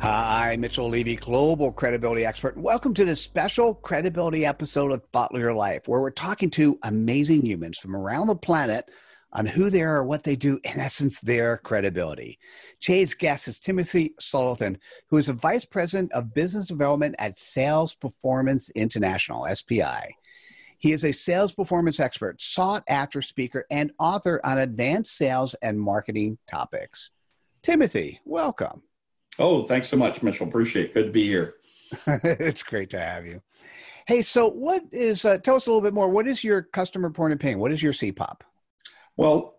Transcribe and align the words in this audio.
Hi, 0.00 0.56
Mitchell 0.56 0.88
Levy, 0.88 1.14
global 1.14 1.70
credibility 1.70 2.24
expert. 2.24 2.56
Welcome 2.56 2.94
to 2.94 3.04
this 3.04 3.20
special 3.20 3.74
credibility 3.74 4.46
episode 4.46 4.92
of 4.92 5.04
Thought 5.12 5.34
Leader 5.34 5.52
Life, 5.52 5.88
where 5.88 6.00
we're 6.00 6.10
talking 6.10 6.48
to 6.52 6.78
amazing 6.84 7.44
humans 7.44 7.76
from 7.76 7.94
around 7.94 8.28
the 8.28 8.34
planet 8.34 8.90
on 9.34 9.44
who 9.44 9.68
they 9.68 9.82
are, 9.82 10.02
what 10.02 10.22
they 10.22 10.36
do, 10.36 10.58
in 10.64 10.80
essence, 10.80 11.20
their 11.20 11.58
credibility. 11.58 12.38
Today's 12.80 13.12
guest 13.12 13.46
is 13.46 13.60
Timothy 13.60 14.14
Sullivan, 14.18 14.78
who 15.10 15.18
is 15.18 15.28
a 15.28 15.34
vice 15.34 15.66
president 15.66 16.12
of 16.12 16.32
business 16.32 16.66
development 16.66 17.14
at 17.18 17.38
Sales 17.38 17.94
Performance 17.94 18.70
International, 18.70 19.46
SPI. 19.54 20.16
He 20.78 20.92
is 20.92 21.04
a 21.04 21.12
sales 21.12 21.52
performance 21.52 22.00
expert, 22.00 22.40
sought 22.40 22.84
after 22.88 23.20
speaker, 23.20 23.66
and 23.70 23.92
author 23.98 24.40
on 24.44 24.56
advanced 24.56 25.14
sales 25.14 25.54
and 25.60 25.78
marketing 25.78 26.38
topics. 26.48 27.10
Timothy, 27.60 28.18
welcome. 28.24 28.80
Oh, 29.38 29.64
thanks 29.64 29.88
so 29.88 29.96
much, 29.96 30.22
Mitchell. 30.22 30.46
Appreciate 30.46 30.86
it. 30.86 30.94
Good 30.94 31.06
to 31.06 31.12
be 31.12 31.26
here. 31.26 31.54
it's 32.06 32.62
great 32.62 32.90
to 32.90 33.00
have 33.00 33.26
you. 33.26 33.42
Hey, 34.06 34.22
so 34.22 34.48
what 34.48 34.82
is, 34.92 35.24
uh, 35.24 35.38
tell 35.38 35.54
us 35.54 35.66
a 35.66 35.70
little 35.70 35.82
bit 35.82 35.94
more. 35.94 36.08
What 36.08 36.26
is 36.26 36.42
your 36.42 36.62
customer 36.62 37.10
point 37.10 37.32
of 37.32 37.38
pain? 37.38 37.58
What 37.58 37.72
is 37.72 37.82
your 37.82 37.92
CPOP? 37.92 38.40
Well, 39.16 39.56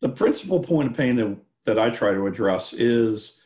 the 0.00 0.08
principal 0.08 0.60
point 0.60 0.90
of 0.90 0.96
pain 0.96 1.16
that, 1.16 1.36
that 1.66 1.78
I 1.78 1.90
try 1.90 2.12
to 2.12 2.26
address 2.26 2.72
is 2.72 3.40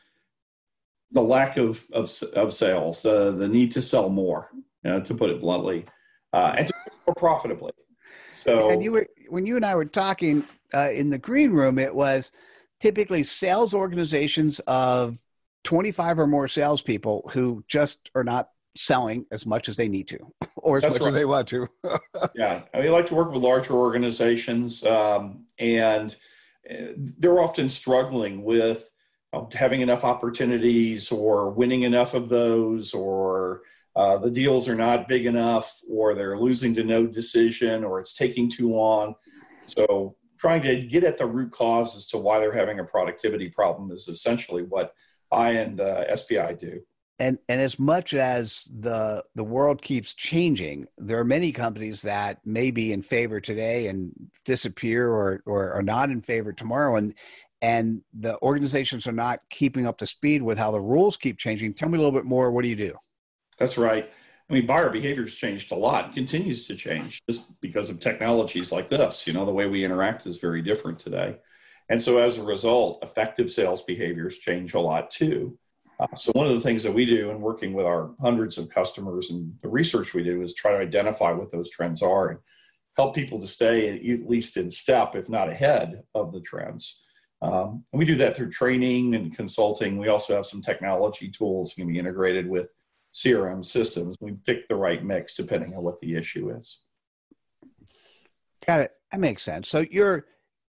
the 1.12 1.22
lack 1.22 1.56
of, 1.56 1.84
of, 1.92 2.12
of 2.34 2.52
sales, 2.52 3.04
uh, 3.04 3.30
the 3.30 3.48
need 3.48 3.72
to 3.72 3.82
sell 3.82 4.08
more, 4.08 4.50
you 4.84 4.90
know, 4.90 5.00
to 5.00 5.14
put 5.14 5.30
it 5.30 5.40
bluntly, 5.40 5.84
uh, 6.32 6.54
and 6.58 6.66
to 6.66 6.74
more 7.06 7.14
profitably. 7.14 7.72
So, 8.32 8.70
and 8.70 8.82
you 8.82 8.92
were, 8.92 9.06
when 9.28 9.46
you 9.46 9.56
and 9.56 9.64
I 9.64 9.74
were 9.74 9.84
talking 9.84 10.44
uh, 10.74 10.90
in 10.90 11.10
the 11.10 11.18
green 11.18 11.52
room, 11.52 11.78
it 11.78 11.94
was 11.94 12.32
typically 12.80 13.22
sales 13.22 13.74
organizations 13.74 14.60
of 14.66 15.18
25 15.66 16.20
or 16.20 16.26
more 16.28 16.46
salespeople 16.46 17.28
who 17.32 17.64
just 17.66 18.08
are 18.14 18.22
not 18.22 18.50
selling 18.76 19.26
as 19.32 19.44
much 19.44 19.68
as 19.68 19.76
they 19.76 19.88
need 19.88 20.06
to 20.06 20.18
or 20.58 20.76
as 20.76 20.84
That's 20.84 20.94
much 20.94 21.02
right. 21.02 21.08
as 21.08 21.14
they 21.14 21.24
want 21.24 21.48
to. 21.48 21.66
yeah. 22.36 22.62
I 22.72 22.78
mean, 22.78 22.88
I 22.88 22.90
like 22.90 23.06
to 23.06 23.16
work 23.16 23.32
with 23.32 23.42
larger 23.42 23.74
organizations 23.74 24.86
um, 24.86 25.44
and 25.58 26.14
uh, 26.70 26.92
they're 26.96 27.40
often 27.40 27.68
struggling 27.68 28.44
with 28.44 28.88
uh, 29.32 29.42
having 29.54 29.80
enough 29.80 30.04
opportunities 30.04 31.10
or 31.10 31.50
winning 31.50 31.82
enough 31.82 32.14
of 32.14 32.28
those 32.28 32.94
or 32.94 33.62
uh, 33.96 34.18
the 34.18 34.30
deals 34.30 34.68
are 34.68 34.76
not 34.76 35.08
big 35.08 35.26
enough 35.26 35.80
or 35.90 36.14
they're 36.14 36.38
losing 36.38 36.76
to 36.76 36.84
no 36.84 37.08
decision 37.08 37.82
or 37.82 37.98
it's 37.98 38.14
taking 38.14 38.48
too 38.48 38.70
long. 38.70 39.16
So 39.64 40.14
trying 40.38 40.62
to 40.62 40.82
get 40.82 41.02
at 41.02 41.18
the 41.18 41.26
root 41.26 41.50
cause 41.50 41.96
as 41.96 42.06
to 42.06 42.18
why 42.18 42.38
they're 42.38 42.52
having 42.52 42.78
a 42.78 42.84
productivity 42.84 43.48
problem 43.48 43.90
is 43.90 44.06
essentially 44.06 44.62
what 44.62 44.94
I 45.36 45.50
and 45.52 45.80
uh, 45.80 46.16
SPI 46.16 46.54
do. 46.58 46.80
And 47.18 47.38
and 47.48 47.60
as 47.60 47.78
much 47.78 48.12
as 48.14 48.70
the 48.78 49.24
the 49.34 49.44
world 49.44 49.80
keeps 49.80 50.12
changing, 50.14 50.86
there 50.98 51.18
are 51.18 51.24
many 51.24 51.52
companies 51.52 52.02
that 52.02 52.44
may 52.44 52.70
be 52.70 52.92
in 52.92 53.02
favor 53.02 53.40
today 53.40 53.86
and 53.86 54.12
disappear 54.44 55.08
or 55.08 55.42
or 55.46 55.72
are 55.72 55.82
not 55.82 56.10
in 56.10 56.20
favor 56.20 56.52
tomorrow. 56.52 56.96
And 56.96 57.14
and 57.62 58.02
the 58.12 58.38
organizations 58.42 59.06
are 59.06 59.12
not 59.12 59.40
keeping 59.48 59.86
up 59.86 59.96
to 59.98 60.06
speed 60.06 60.42
with 60.42 60.58
how 60.58 60.70
the 60.70 60.80
rules 60.80 61.16
keep 61.16 61.38
changing. 61.38 61.72
Tell 61.72 61.88
me 61.88 61.96
a 61.96 62.00
little 62.00 62.12
bit 62.12 62.26
more. 62.26 62.50
What 62.50 62.64
do 62.64 62.68
you 62.68 62.76
do? 62.76 62.94
That's 63.58 63.78
right. 63.78 64.10
I 64.48 64.52
mean, 64.52 64.66
buyer 64.66 64.90
behavior 64.90 65.24
has 65.24 65.34
changed 65.34 65.72
a 65.72 65.74
lot, 65.74 66.12
continues 66.12 66.66
to 66.66 66.76
change 66.76 67.20
just 67.28 67.58
because 67.60 67.90
of 67.90 67.98
technologies 67.98 68.70
like 68.70 68.88
this. 68.88 69.26
You 69.26 69.32
know, 69.32 69.46
the 69.46 69.52
way 69.52 69.66
we 69.66 69.84
interact 69.84 70.26
is 70.26 70.38
very 70.38 70.62
different 70.62 70.98
today. 70.98 71.38
And 71.88 72.02
so 72.02 72.18
as 72.18 72.38
a 72.38 72.44
result, 72.44 73.00
effective 73.02 73.50
sales 73.50 73.82
behaviors 73.82 74.38
change 74.38 74.74
a 74.74 74.80
lot 74.80 75.10
too. 75.10 75.58
Uh, 75.98 76.14
so 76.14 76.32
one 76.32 76.46
of 76.46 76.52
the 76.52 76.60
things 76.60 76.82
that 76.82 76.92
we 76.92 77.06
do 77.06 77.30
in 77.30 77.40
working 77.40 77.72
with 77.72 77.86
our 77.86 78.10
hundreds 78.20 78.58
of 78.58 78.68
customers 78.68 79.30
and 79.30 79.56
the 79.62 79.68
research 79.68 80.12
we 80.12 80.22
do 80.22 80.42
is 80.42 80.54
try 80.54 80.72
to 80.72 80.78
identify 80.78 81.32
what 81.32 81.50
those 81.50 81.70
trends 81.70 82.02
are 82.02 82.28
and 82.28 82.38
help 82.96 83.14
people 83.14 83.40
to 83.40 83.46
stay 83.46 84.12
at 84.12 84.28
least 84.28 84.56
in 84.56 84.70
step, 84.70 85.14
if 85.14 85.28
not 85.28 85.48
ahead 85.48 86.02
of 86.14 86.32
the 86.32 86.40
trends. 86.40 87.02
Um, 87.42 87.84
and 87.92 87.98
we 87.98 88.04
do 88.04 88.16
that 88.16 88.36
through 88.36 88.50
training 88.50 89.14
and 89.14 89.34
consulting. 89.34 89.98
We 89.98 90.08
also 90.08 90.34
have 90.34 90.46
some 90.46 90.62
technology 90.62 91.30
tools 91.30 91.74
can 91.74 91.86
be 91.86 91.98
integrated 91.98 92.48
with 92.48 92.68
CRM 93.14 93.64
systems. 93.64 94.16
We 94.20 94.32
pick 94.44 94.68
the 94.68 94.76
right 94.76 95.04
mix 95.04 95.34
depending 95.34 95.74
on 95.74 95.82
what 95.82 96.00
the 96.00 96.14
issue 96.14 96.50
is. 96.50 96.82
Got 98.66 98.80
it. 98.80 98.92
That 99.12 99.20
makes 99.20 99.42
sense. 99.42 99.68
So 99.68 99.84
you're 99.90 100.26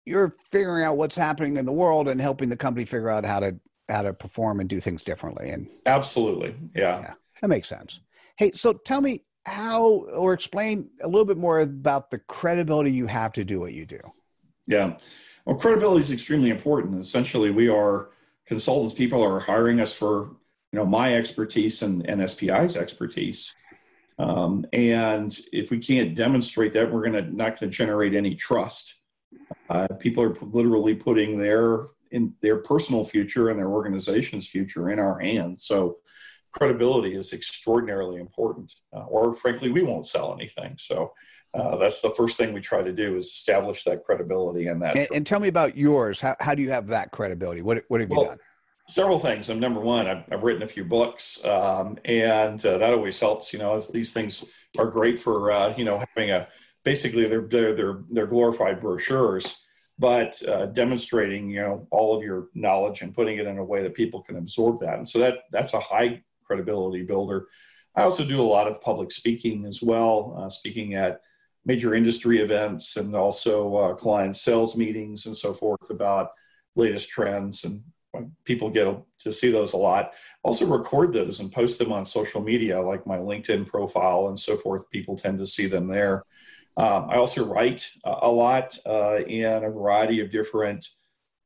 you're 0.06 0.30
figuring 0.30 0.84
out 0.84 0.96
what's 0.96 1.16
happening 1.16 1.56
in 1.56 1.66
the 1.66 1.72
world 1.72 2.08
and 2.08 2.20
helping 2.20 2.48
the 2.48 2.56
company 2.56 2.84
figure 2.86 3.10
out 3.10 3.24
how 3.24 3.40
to 3.40 3.56
how 3.88 4.02
to 4.02 4.12
perform 4.12 4.60
and 4.60 4.68
do 4.68 4.80
things 4.80 5.02
differently 5.02 5.50
and 5.50 5.68
absolutely. 5.84 6.54
Yeah, 6.74 7.00
yeah. 7.00 7.14
That 7.42 7.48
makes 7.48 7.68
sense. 7.68 8.00
Hey 8.38 8.52
so 8.52 8.72
tell 8.72 9.00
me 9.00 9.24
how 9.44 10.06
or 10.14 10.32
explain 10.32 10.88
a 11.02 11.06
little 11.06 11.24
bit 11.24 11.36
more 11.36 11.60
about 11.60 12.10
the 12.10 12.18
credibility 12.20 12.90
you 12.90 13.06
have 13.06 13.32
to 13.34 13.44
do 13.44 13.60
what 13.60 13.74
you 13.74 13.84
do. 13.84 14.00
Yeah. 14.66 14.96
Well 15.44 15.56
credibility 15.56 16.00
is 16.00 16.12
extremely 16.12 16.50
important. 16.50 17.00
Essentially 17.00 17.50
we 17.50 17.68
are 17.68 18.10
consultants. 18.46 18.94
People 18.94 19.22
are 19.22 19.40
hiring 19.40 19.80
us 19.80 19.94
for 19.94 20.36
you 20.72 20.78
know 20.78 20.86
my 20.86 21.16
expertise 21.16 21.82
and, 21.82 22.08
and 22.08 22.28
spi's 22.28 22.76
expertise. 22.76 23.54
Um, 24.18 24.64
and 24.72 25.38
if 25.52 25.70
we 25.70 25.78
can't 25.78 26.14
demonstrate 26.14 26.72
that 26.72 26.90
we're 26.90 27.08
going 27.08 27.24
to 27.24 27.36
not 27.36 27.60
going 27.60 27.70
to 27.70 27.76
generate 27.76 28.14
any 28.14 28.34
trust 28.34 28.96
uh, 29.68 29.88
people 29.98 30.22
are 30.22 30.36
literally 30.40 30.94
putting 30.94 31.38
their 31.38 31.86
in 32.10 32.34
their 32.40 32.58
personal 32.58 33.04
future 33.04 33.50
and 33.50 33.58
their 33.58 33.68
organization's 33.68 34.46
future 34.46 34.90
in 34.90 34.98
our 34.98 35.18
hands. 35.18 35.64
So 35.64 35.98
credibility 36.52 37.14
is 37.14 37.32
extraordinarily 37.32 38.20
important. 38.20 38.72
Uh, 38.92 39.04
or 39.04 39.34
frankly, 39.34 39.70
we 39.70 39.82
won't 39.82 40.06
sell 40.06 40.32
anything. 40.32 40.76
So 40.78 41.12
uh, 41.54 41.76
that's 41.76 42.00
the 42.00 42.10
first 42.10 42.36
thing 42.36 42.52
we 42.52 42.60
try 42.60 42.82
to 42.82 42.92
do 42.92 43.16
is 43.16 43.26
establish 43.26 43.84
that 43.84 44.04
credibility 44.04 44.68
and 44.68 44.80
that. 44.82 44.96
And, 44.96 45.08
and 45.12 45.26
tell 45.26 45.40
me 45.40 45.48
about 45.48 45.76
yours. 45.76 46.20
How, 46.20 46.36
how 46.40 46.54
do 46.54 46.62
you 46.62 46.70
have 46.70 46.88
that 46.88 47.10
credibility? 47.12 47.62
What 47.62 47.84
what 47.88 48.00
have 48.00 48.10
you 48.10 48.16
well, 48.16 48.26
done? 48.26 48.38
Several 48.88 49.18
things. 49.18 49.48
I'm 49.50 49.58
number 49.58 49.80
one. 49.80 50.06
I've, 50.06 50.24
I've 50.30 50.42
written 50.44 50.62
a 50.62 50.66
few 50.66 50.84
books, 50.84 51.44
um, 51.44 51.98
and 52.04 52.64
uh, 52.64 52.78
that 52.78 52.92
always 52.92 53.18
helps. 53.18 53.52
You 53.52 53.58
know, 53.58 53.80
these 53.80 54.12
things 54.12 54.44
are 54.78 54.86
great 54.86 55.18
for 55.18 55.50
uh, 55.50 55.74
you 55.76 55.84
know 55.84 56.02
having 56.14 56.30
a 56.30 56.46
basically 56.86 57.26
they're 57.26 57.48
they're 57.48 57.74
they're, 57.74 57.98
they're 58.10 58.26
glorified 58.28 58.80
brochures, 58.80 59.64
but 59.98 60.40
uh, 60.48 60.66
demonstrating 60.66 61.50
you 61.50 61.60
know 61.60 61.86
all 61.90 62.16
of 62.16 62.22
your 62.22 62.46
knowledge 62.54 63.02
and 63.02 63.14
putting 63.14 63.36
it 63.38 63.46
in 63.46 63.58
a 63.58 63.64
way 63.64 63.82
that 63.82 63.92
people 63.92 64.22
can 64.22 64.36
absorb 64.36 64.80
that. 64.80 64.94
And 64.94 65.06
so 65.06 65.18
that 65.18 65.40
that's 65.50 65.74
a 65.74 65.80
high 65.80 66.22
credibility 66.46 67.02
builder. 67.02 67.48
I 67.96 68.02
also 68.02 68.24
do 68.24 68.40
a 68.40 68.52
lot 68.56 68.68
of 68.68 68.80
public 68.80 69.10
speaking 69.10 69.66
as 69.66 69.82
well, 69.82 70.36
uh, 70.38 70.48
speaking 70.48 70.94
at 70.94 71.20
major 71.64 71.94
industry 71.94 72.38
events 72.38 72.96
and 72.96 73.16
also 73.16 73.74
uh, 73.74 73.94
client 73.94 74.36
sales 74.36 74.76
meetings 74.76 75.26
and 75.26 75.36
so 75.36 75.52
forth 75.52 75.90
about 75.90 76.30
latest 76.76 77.08
trends 77.08 77.64
and 77.64 77.82
people 78.44 78.70
get 78.70 78.86
to 79.18 79.30
see 79.32 79.50
those 79.50 79.74
a 79.74 79.76
lot 79.76 80.12
also 80.42 80.64
record 80.64 81.12
those 81.12 81.40
and 81.40 81.52
post 81.52 81.78
them 81.78 81.92
on 81.92 82.04
social 82.04 82.40
media 82.40 82.80
like 82.80 83.06
my 83.06 83.18
linkedin 83.18 83.66
profile 83.66 84.28
and 84.28 84.38
so 84.38 84.56
forth 84.56 84.88
people 84.90 85.16
tend 85.16 85.38
to 85.38 85.46
see 85.46 85.66
them 85.66 85.86
there 85.86 86.22
um, 86.76 87.08
i 87.10 87.16
also 87.16 87.44
write 87.44 87.90
a 88.04 88.28
lot 88.28 88.78
uh, 88.86 89.18
in 89.26 89.64
a 89.64 89.70
variety 89.70 90.20
of 90.20 90.30
different 90.30 90.88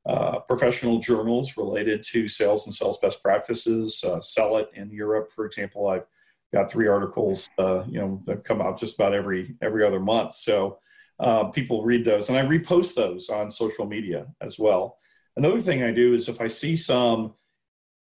uh, 0.07 0.39
professional 0.41 0.99
journals 0.99 1.57
related 1.57 2.03
to 2.03 2.27
sales 2.27 2.67
and 2.67 2.75
sales 2.75 2.99
best 2.99 3.23
practices 3.23 4.03
uh, 4.05 4.21
sell 4.21 4.57
it 4.57 4.69
in 4.75 4.91
europe 4.91 5.31
for 5.33 5.45
example 5.47 5.89
i've 5.89 6.07
got 6.53 6.71
three 6.71 6.89
articles, 6.89 7.49
uh, 7.59 7.85
you 7.89 8.01
know, 8.01 8.23
that 8.27 8.45
come 8.45 8.61
out 8.61 8.79
just 8.79 8.97
about 8.97 9.15
every 9.15 9.57
every 9.63 9.85
other 9.85 10.01
month. 10.01 10.35
So 10.35 10.79
uh, 11.19 11.45
people 11.45 11.85
read 11.85 12.05
those, 12.05 12.29
and 12.29 12.39
I 12.39 12.43
repost 12.43 12.95
those 12.95 13.29
on 13.29 13.51
social 13.51 13.87
media 13.87 14.27
as 14.41 14.59
well. 14.59 14.99
Another 15.37 15.61
thing 15.61 15.83
I 15.83 15.93
do 15.93 16.15
is 16.15 16.29
if 16.29 16.41
I 16.41 16.49
see 16.49 16.77
some 16.77 17.35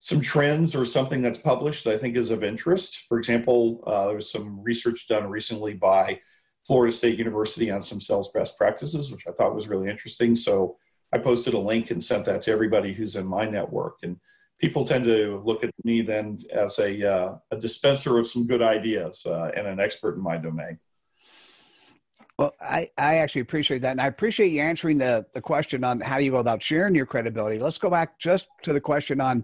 some 0.00 0.20
trends 0.20 0.76
or 0.76 0.84
something 0.84 1.22
that's 1.22 1.38
published 1.38 1.84
that 1.84 1.94
I 1.94 1.98
think 1.98 2.16
is 2.16 2.31
of 2.31 2.44
interest. 2.44 3.06
For 3.08 3.19
example, 3.19 3.82
uh, 3.84 4.06
there 4.06 4.14
was 4.14 4.31
some 4.31 4.62
research 4.62 5.08
done 5.08 5.28
recently 5.28 5.74
by 5.74 6.20
Florida 6.69 6.93
State 6.94 7.19
University 7.19 7.70
on 7.70 7.81
some 7.81 7.99
sales 7.99 8.31
best 8.31 8.59
practices, 8.59 9.11
which 9.11 9.26
I 9.26 9.32
thought 9.32 9.55
was 9.55 9.69
really 9.69 9.88
interesting. 9.88 10.37
So 10.37 10.76
I 11.15 11.17
posted 11.17 11.55
a 11.55 11.59
link 11.59 11.91
and 11.91 12.05
sent 12.05 12.26
that 12.26 12.43
to 12.43 12.50
everybody 12.50 12.93
who's 12.93 13.17
in 13.17 13.26
my 13.26 13.47
network. 13.47 14.00
And 14.03 14.19
people 14.61 14.85
tend 14.85 15.06
to 15.06 15.41
look 15.47 15.65
at 15.65 15.70
me 15.82 16.03
then 16.03 16.37
as 16.53 16.79
a, 16.79 17.11
uh, 17.11 17.37
a 17.50 17.56
dispenser 17.56 18.19
of 18.19 18.26
some 18.26 18.47
good 18.47 18.61
ideas 18.61 19.25
uh, 19.25 19.50
and 19.56 19.67
an 19.67 19.81
expert 19.81 20.17
in 20.17 20.23
my 20.23 20.37
domain. 20.37 20.79
Well, 22.38 22.55
I, 22.61 22.88
I 22.99 23.17
actually 23.17 23.41
appreciate 23.41 23.81
that. 23.81 23.93
And 23.93 24.00
I 24.00 24.06
appreciate 24.06 24.49
you 24.49 24.61
answering 24.61 24.99
the, 24.99 25.25
the 25.32 25.41
question 25.41 25.82
on 25.85 26.03
how 26.03 26.19
do 26.19 26.25
you 26.25 26.32
go 26.32 26.37
about 26.37 26.62
sharing 26.62 26.94
your 26.94 27.06
credibility. 27.06 27.59
Let's 27.59 27.79
go 27.79 27.88
back 27.88 28.19
just 28.19 28.47
to 28.65 28.75
the 28.75 28.81
question 28.81 29.23
on 29.23 29.43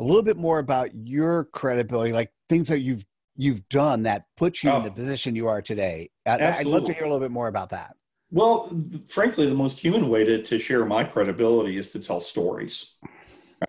a 0.00 0.02
little 0.02 0.22
bit 0.22 0.38
more 0.38 0.58
about 0.58 0.90
your 0.92 1.44
credibility, 1.44 2.12
like 2.12 2.32
things 2.48 2.66
that 2.66 2.80
you've 2.80 3.04
you've 3.36 3.68
done 3.68 4.04
that 4.04 4.24
puts 4.36 4.62
you 4.62 4.70
oh, 4.70 4.76
in 4.76 4.82
the 4.82 4.90
oh. 4.90 4.94
position 4.94 5.34
you 5.34 5.48
are 5.48 5.62
today. 5.62 6.10
I'd 6.26 6.66
love 6.66 6.84
to 6.84 6.92
hear 6.92 7.04
a 7.04 7.06
little 7.06 7.20
bit 7.20 7.30
more 7.30 7.48
about 7.48 7.70
that. 7.70 7.96
Well, 8.30 8.70
frankly, 9.06 9.46
the 9.46 9.54
most 9.54 9.78
human 9.78 10.08
way 10.08 10.24
to, 10.24 10.42
to 10.42 10.58
share 10.58 10.84
my 10.84 11.04
credibility 11.04 11.78
is 11.78 11.90
to 11.90 12.00
tell 12.00 12.20
stories. 12.20 12.94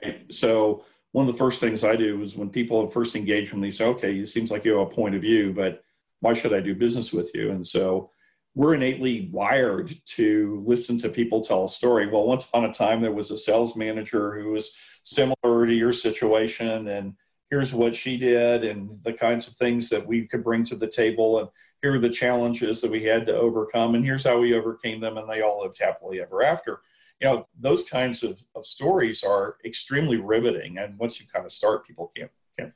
Right. 0.04 0.26
So 0.32 0.84
one 1.12 1.28
of 1.28 1.34
the 1.34 1.38
first 1.38 1.62
things 1.62 1.84
I 1.84 1.96
do 1.96 2.22
is 2.24 2.36
when 2.36 2.50
people 2.50 2.90
first 2.90 3.16
engage 3.16 3.52
with 3.52 3.62
me, 3.62 3.72
say, 3.72 3.86
okay, 3.86 4.18
it 4.18 4.28
seems 4.28 4.52
like 4.52 4.66
you 4.66 4.78
have 4.78 4.88
a 4.88 4.92
point 4.92 5.16
of 5.16 5.22
view, 5.22 5.54
but 5.54 5.84
why 6.20 6.34
should 6.34 6.54
I 6.54 6.60
do 6.60 6.74
business 6.74 7.14
with 7.14 7.32
you? 7.34 7.52
And 7.52 7.66
so 7.66 8.10
we're 8.56 8.74
innately 8.74 9.30
wired 9.32 9.94
to 10.06 10.64
listen 10.66 10.98
to 11.00 11.10
people 11.10 11.42
tell 11.42 11.66
a 11.66 11.70
story. 11.70 12.08
Well, 12.08 12.26
once 12.26 12.46
upon 12.46 12.66
a 12.66 12.74
time, 12.74 13.02
there 13.02 13.12
was 13.12 13.30
a 13.30 13.38
sales 13.38 13.76
manager 13.76 14.40
who 14.40 14.52
was 14.52 14.76
similar 15.04 15.68
to 15.68 15.74
your 15.74 15.92
situation, 15.92 16.88
and 16.88 17.14
here's 17.50 17.74
what 17.74 17.96
she 17.96 18.18
did, 18.18 18.64
and 18.64 19.00
the 19.04 19.14
kinds 19.14 19.48
of 19.48 19.54
things 19.54 19.90
that 19.90 20.06
we 20.06 20.28
could 20.28 20.44
bring 20.44 20.64
to 20.66 20.76
the 20.76 20.88
table, 20.88 21.40
and 21.40 21.50
here 21.82 21.96
are 21.96 22.00
the 22.00 22.10
challenges 22.10 22.82
that 22.82 22.92
we 22.92 23.04
had 23.04 23.26
to 23.28 23.36
overcome, 23.36 23.96
and 23.96 24.04
here's 24.04 24.26
how 24.26 24.40
we 24.40 24.54
overcame 24.54 25.00
them, 25.00 25.18
and 25.18 25.30
they 25.30 25.42
all 25.42 25.62
lived 25.62 25.80
happily 25.80 26.22
ever 26.22 26.44
after. 26.44 26.82
You 27.22 27.30
know 27.30 27.48
those 27.58 27.88
kinds 27.88 28.24
of, 28.24 28.42
of 28.56 28.66
stories 28.66 29.24
are 29.24 29.56
extremely 29.64 30.18
riveting 30.18 30.80
and 30.80 30.98
once 31.00 31.20
you 31.20 31.26
kind 31.34 31.46
of 31.46 31.52
start 31.54 31.88
people 31.88 32.12
can't 32.16 32.32
can't 32.60 32.74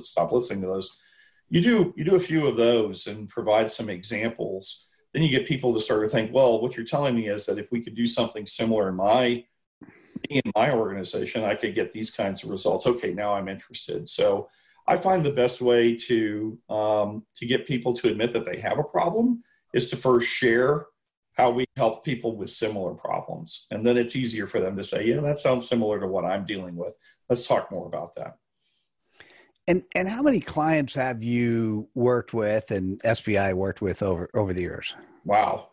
stop 0.00 0.32
listening 0.32 0.62
to 0.62 0.68
those. 0.68 0.96
You 1.50 1.60
do 1.60 1.94
you 1.96 2.04
do 2.04 2.14
a 2.14 2.20
few 2.20 2.46
of 2.46 2.56
those 2.56 3.06
and 3.06 3.28
provide 3.28 3.70
some 3.70 3.90
examples. 3.90 4.88
Then 5.12 5.22
you 5.22 5.28
get 5.28 5.46
people 5.46 5.74
to 5.74 5.80
start 5.80 6.02
to 6.02 6.08
think 6.08 6.32
well 6.32 6.60
what 6.60 6.76
you're 6.76 6.86
telling 6.86 7.14
me 7.14 7.28
is 7.28 7.44
that 7.46 7.58
if 7.58 7.70
we 7.70 7.82
could 7.82 7.94
do 7.94 8.06
something 8.06 8.46
similar 8.46 8.88
in 8.88 8.94
my 8.94 9.44
in 10.30 10.42
my 10.54 10.70
organization 10.70 11.44
i 11.44 11.54
could 11.54 11.74
get 11.74 11.92
these 11.92 12.10
kinds 12.10 12.44
of 12.44 12.50
results 12.50 12.86
okay 12.86 13.12
now 13.12 13.34
i'm 13.34 13.48
interested 13.48 14.08
so 14.08 14.48
i 14.86 14.96
find 14.96 15.24
the 15.24 15.30
best 15.30 15.60
way 15.60 15.94
to 15.94 16.58
um, 16.68 17.24
to 17.34 17.46
get 17.46 17.66
people 17.66 17.92
to 17.92 18.08
admit 18.08 18.32
that 18.32 18.44
they 18.44 18.58
have 18.58 18.78
a 18.78 18.84
problem 18.84 19.42
is 19.72 19.90
to 19.90 19.96
first 19.96 20.28
share 20.28 20.86
how 21.34 21.50
we 21.50 21.66
help 21.76 22.04
people 22.04 22.36
with 22.36 22.48
similar 22.48 22.94
problems. 22.94 23.66
And 23.70 23.84
then 23.84 23.96
it's 23.96 24.16
easier 24.16 24.46
for 24.46 24.60
them 24.60 24.76
to 24.76 24.84
say, 24.84 25.06
yeah, 25.06 25.20
that 25.20 25.38
sounds 25.38 25.68
similar 25.68 26.00
to 26.00 26.06
what 26.06 26.24
I'm 26.24 26.46
dealing 26.46 26.76
with. 26.76 26.96
Let's 27.28 27.46
talk 27.46 27.70
more 27.70 27.86
about 27.86 28.14
that. 28.16 28.36
And 29.66 29.82
and 29.94 30.08
how 30.08 30.22
many 30.22 30.40
clients 30.40 30.94
have 30.94 31.22
you 31.22 31.88
worked 31.94 32.34
with 32.34 32.70
and 32.70 33.00
SPI 33.10 33.54
worked 33.54 33.80
with 33.80 34.02
over 34.02 34.28
over 34.34 34.52
the 34.52 34.60
years? 34.60 34.94
Wow. 35.24 35.70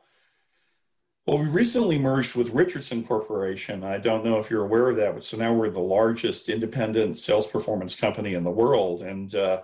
Well, 1.27 1.37
we 1.37 1.45
recently 1.45 1.99
merged 1.99 2.35
with 2.35 2.49
Richardson 2.49 3.03
Corporation. 3.03 3.83
I 3.83 3.99
don't 3.99 4.25
know 4.25 4.39
if 4.39 4.49
you're 4.49 4.63
aware 4.63 4.89
of 4.89 4.97
that, 4.97 5.13
but 5.13 5.23
so 5.23 5.37
now 5.37 5.53
we're 5.53 5.69
the 5.69 5.79
largest 5.79 6.49
independent 6.49 7.19
sales 7.19 7.45
performance 7.45 7.95
company 7.95 8.33
in 8.33 8.43
the 8.43 8.49
world. 8.49 9.03
And 9.03 9.33
uh, 9.35 9.61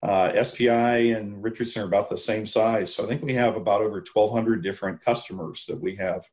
uh, 0.00 0.44
SPI 0.44 1.10
and 1.10 1.42
Richardson 1.42 1.82
are 1.82 1.86
about 1.86 2.08
the 2.08 2.16
same 2.16 2.46
size. 2.46 2.94
So 2.94 3.04
I 3.04 3.08
think 3.08 3.22
we 3.22 3.34
have 3.34 3.56
about 3.56 3.80
over 3.80 3.96
1,200 3.96 4.62
different 4.62 5.00
customers 5.00 5.66
that 5.66 5.80
we 5.80 5.96
have 5.96 6.24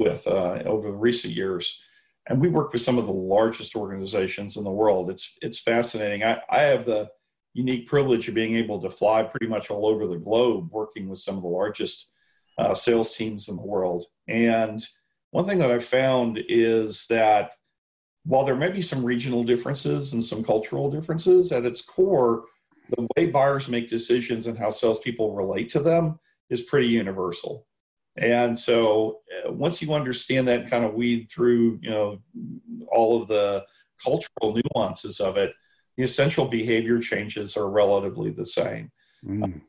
with 0.00 0.26
uh, 0.26 0.62
over 0.64 0.90
recent 0.90 1.34
years. 1.34 1.80
And 2.28 2.40
we 2.40 2.48
work 2.48 2.72
with 2.72 2.82
some 2.82 2.98
of 2.98 3.06
the 3.06 3.12
largest 3.12 3.76
organizations 3.76 4.56
in 4.56 4.64
the 4.64 4.70
world. 4.70 5.10
It's, 5.10 5.38
it's 5.42 5.60
fascinating. 5.60 6.24
I, 6.24 6.40
I 6.50 6.62
have 6.62 6.86
the 6.86 7.08
unique 7.54 7.86
privilege 7.86 8.26
of 8.26 8.34
being 8.34 8.56
able 8.56 8.82
to 8.82 8.90
fly 8.90 9.22
pretty 9.22 9.46
much 9.46 9.70
all 9.70 9.86
over 9.86 10.08
the 10.08 10.18
globe 10.18 10.70
working 10.72 11.08
with 11.08 11.20
some 11.20 11.36
of 11.36 11.42
the 11.42 11.48
largest 11.48 12.14
uh, 12.58 12.74
sales 12.74 13.14
teams 13.14 13.48
in 13.48 13.56
the 13.56 13.62
world. 13.62 14.04
And 14.28 14.84
one 15.30 15.46
thing 15.46 15.58
that 15.58 15.70
I've 15.70 15.84
found 15.84 16.40
is 16.48 17.06
that 17.08 17.52
while 18.24 18.44
there 18.44 18.56
may 18.56 18.70
be 18.70 18.82
some 18.82 19.04
regional 19.04 19.44
differences 19.44 20.12
and 20.12 20.24
some 20.24 20.42
cultural 20.42 20.90
differences, 20.90 21.52
at 21.52 21.64
its 21.64 21.80
core, 21.80 22.44
the 22.96 23.06
way 23.16 23.26
buyers 23.26 23.68
make 23.68 23.88
decisions 23.88 24.46
and 24.46 24.58
how 24.58 24.70
salespeople 24.70 25.34
relate 25.34 25.68
to 25.70 25.80
them 25.80 26.18
is 26.50 26.62
pretty 26.62 26.88
universal. 26.88 27.66
And 28.16 28.58
so 28.58 29.20
uh, 29.46 29.52
once 29.52 29.82
you 29.82 29.92
understand 29.92 30.48
that 30.48 30.70
kind 30.70 30.84
of 30.84 30.94
weed 30.94 31.28
through, 31.30 31.80
you 31.82 31.90
know, 31.90 32.18
all 32.88 33.20
of 33.20 33.28
the 33.28 33.64
cultural 34.02 34.58
nuances 34.74 35.20
of 35.20 35.36
it, 35.36 35.52
the 35.96 36.02
essential 36.02 36.46
behavior 36.46 36.98
changes 36.98 37.56
are 37.56 37.70
relatively 37.70 38.30
the 38.30 38.46
same, 38.46 38.90
mm. 39.24 39.60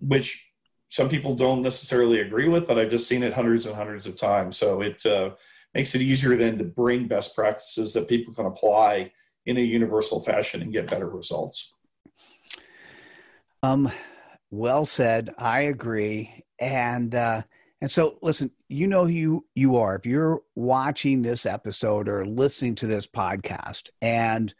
which 0.00 0.51
some 0.92 1.08
people 1.08 1.34
don't 1.34 1.62
necessarily 1.62 2.20
agree 2.20 2.48
with, 2.48 2.66
but 2.66 2.78
I've 2.78 2.90
just 2.90 3.08
seen 3.08 3.22
it 3.22 3.32
hundreds 3.32 3.64
and 3.64 3.74
hundreds 3.74 4.06
of 4.06 4.14
times. 4.14 4.58
So 4.58 4.82
it 4.82 5.04
uh, 5.06 5.30
makes 5.72 5.94
it 5.94 6.02
easier 6.02 6.36
then 6.36 6.58
to 6.58 6.64
bring 6.64 7.08
best 7.08 7.34
practices 7.34 7.94
that 7.94 8.08
people 8.08 8.34
can 8.34 8.44
apply 8.44 9.10
in 9.46 9.56
a 9.56 9.62
universal 9.62 10.20
fashion 10.20 10.60
and 10.60 10.70
get 10.70 10.90
better 10.90 11.08
results. 11.08 11.72
Um, 13.62 13.90
well 14.50 14.84
said. 14.84 15.34
I 15.38 15.62
agree. 15.62 16.44
And 16.60 17.14
uh, 17.14 17.40
and 17.80 17.90
so, 17.90 18.18
listen, 18.20 18.50
you 18.68 18.86
know 18.86 19.06
who 19.06 19.12
you 19.12 19.46
you 19.54 19.76
are. 19.78 19.96
If 19.96 20.04
you're 20.04 20.42
watching 20.54 21.22
this 21.22 21.46
episode 21.46 22.06
or 22.06 22.26
listening 22.26 22.74
to 22.76 22.86
this 22.86 23.06
podcast, 23.06 23.88
and 24.02 24.52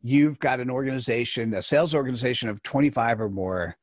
you've 0.00 0.38
got 0.38 0.60
an 0.60 0.70
organization, 0.70 1.52
a 1.52 1.60
sales 1.60 1.94
organization 1.94 2.48
of 2.48 2.62
25 2.62 3.20
or 3.20 3.28
more, 3.28 3.76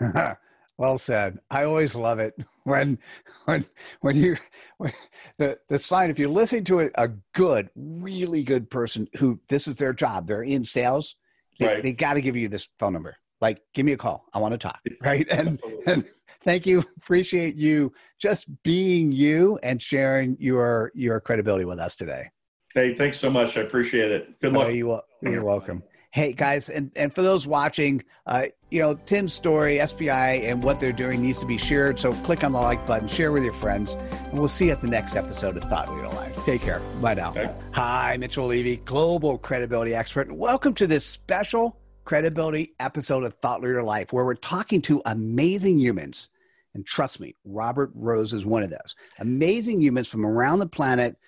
Well 0.80 0.96
said. 0.96 1.40
I 1.50 1.64
always 1.64 1.96
love 1.96 2.20
it 2.20 2.34
when 2.62 3.00
when 3.46 3.64
when 4.00 4.16
you 4.16 4.36
when 4.76 4.92
the 5.36 5.58
the 5.68 5.76
sign. 5.76 6.08
If 6.08 6.20
you're 6.20 6.28
listening 6.28 6.62
to 6.64 6.82
a, 6.82 6.90
a 6.94 7.08
good, 7.34 7.68
really 7.74 8.44
good 8.44 8.70
person 8.70 9.08
who 9.16 9.40
this 9.48 9.66
is 9.66 9.76
their 9.76 9.92
job, 9.92 10.28
they're 10.28 10.44
in 10.44 10.64
sales. 10.64 11.16
They, 11.58 11.66
Right. 11.66 11.82
they 11.82 11.90
got 11.92 12.14
to 12.14 12.20
give 12.20 12.36
you 12.36 12.48
this 12.48 12.70
phone 12.78 12.92
number. 12.92 13.16
Like, 13.40 13.60
give 13.74 13.86
me 13.86 13.92
a 13.92 13.96
call. 13.96 14.26
I 14.32 14.38
want 14.38 14.52
to 14.52 14.58
talk. 14.58 14.78
Right. 15.02 15.26
And 15.32 15.60
and 15.84 16.04
thank 16.42 16.66
you. 16.66 16.84
Appreciate 16.96 17.56
you 17.56 17.92
just 18.18 18.46
being 18.62 19.12
you 19.12 19.58
and 19.62 19.80
sharing 19.82 20.36
your 20.38 20.92
your 20.94 21.20
credibility 21.20 21.64
with 21.64 21.78
us 21.78 21.96
today. 21.96 22.28
Hey, 22.74 22.94
thanks 22.94 23.18
so 23.18 23.30
much. 23.30 23.56
I 23.56 23.62
appreciate 23.62 24.10
it. 24.10 24.38
Good 24.40 24.54
Oh, 24.54 24.60
luck. 24.60 24.72
you, 24.74 25.00
you're 25.22 25.42
welcome. 25.44 25.82
Hey 26.10 26.32
guys, 26.32 26.70
and, 26.70 26.90
and 26.96 27.14
for 27.14 27.20
those 27.20 27.46
watching, 27.46 28.02
uh, 28.26 28.46
you 28.70 28.80
know 28.80 28.94
Tim's 28.94 29.34
story, 29.34 29.78
SPI, 29.86 30.08
and 30.08 30.62
what 30.62 30.80
they're 30.80 30.90
doing 30.92 31.20
needs 31.20 31.38
to 31.40 31.46
be 31.46 31.58
shared. 31.58 31.98
So 32.00 32.12
click 32.14 32.42
on 32.44 32.52
the 32.52 32.58
like 32.60 32.86
button, 32.86 33.08
share 33.08 33.30
with 33.30 33.44
your 33.44 33.52
friends, 33.52 33.94
and 33.94 34.32
we'll 34.38 34.48
see 34.48 34.66
you 34.66 34.72
at 34.72 34.80
the 34.80 34.86
next 34.88 35.16
episode 35.16 35.56
of 35.58 35.64
Thought 35.64 35.94
Leader 35.94 36.08
Life. 36.08 36.34
Take 36.44 36.62
care. 36.62 36.80
Bye 37.02 37.14
now. 37.14 37.30
Okay. 37.30 37.50
Hi, 37.72 38.16
Mitchell 38.18 38.46
Levy, 38.46 38.76
global 38.76 39.36
credibility 39.38 39.94
expert, 39.94 40.28
and 40.28 40.38
welcome 40.38 40.72
to 40.74 40.86
this 40.86 41.04
special 41.04 41.78
credibility 42.08 42.74
episode 42.80 43.22
of 43.22 43.34
Thought 43.34 43.60
Leader 43.60 43.82
Life, 43.82 44.14
where 44.14 44.24
we're 44.24 44.32
talking 44.32 44.80
to 44.80 45.02
amazing 45.04 45.78
humans. 45.78 46.30
And 46.72 46.86
trust 46.86 47.20
me, 47.20 47.34
Robert 47.44 47.90
Rose 47.94 48.32
is 48.32 48.46
one 48.46 48.62
of 48.62 48.70
those 48.70 48.96
amazing 49.18 49.82
humans 49.82 50.08
from 50.08 50.24
around 50.24 50.60
the 50.60 50.66
planet 50.66 51.18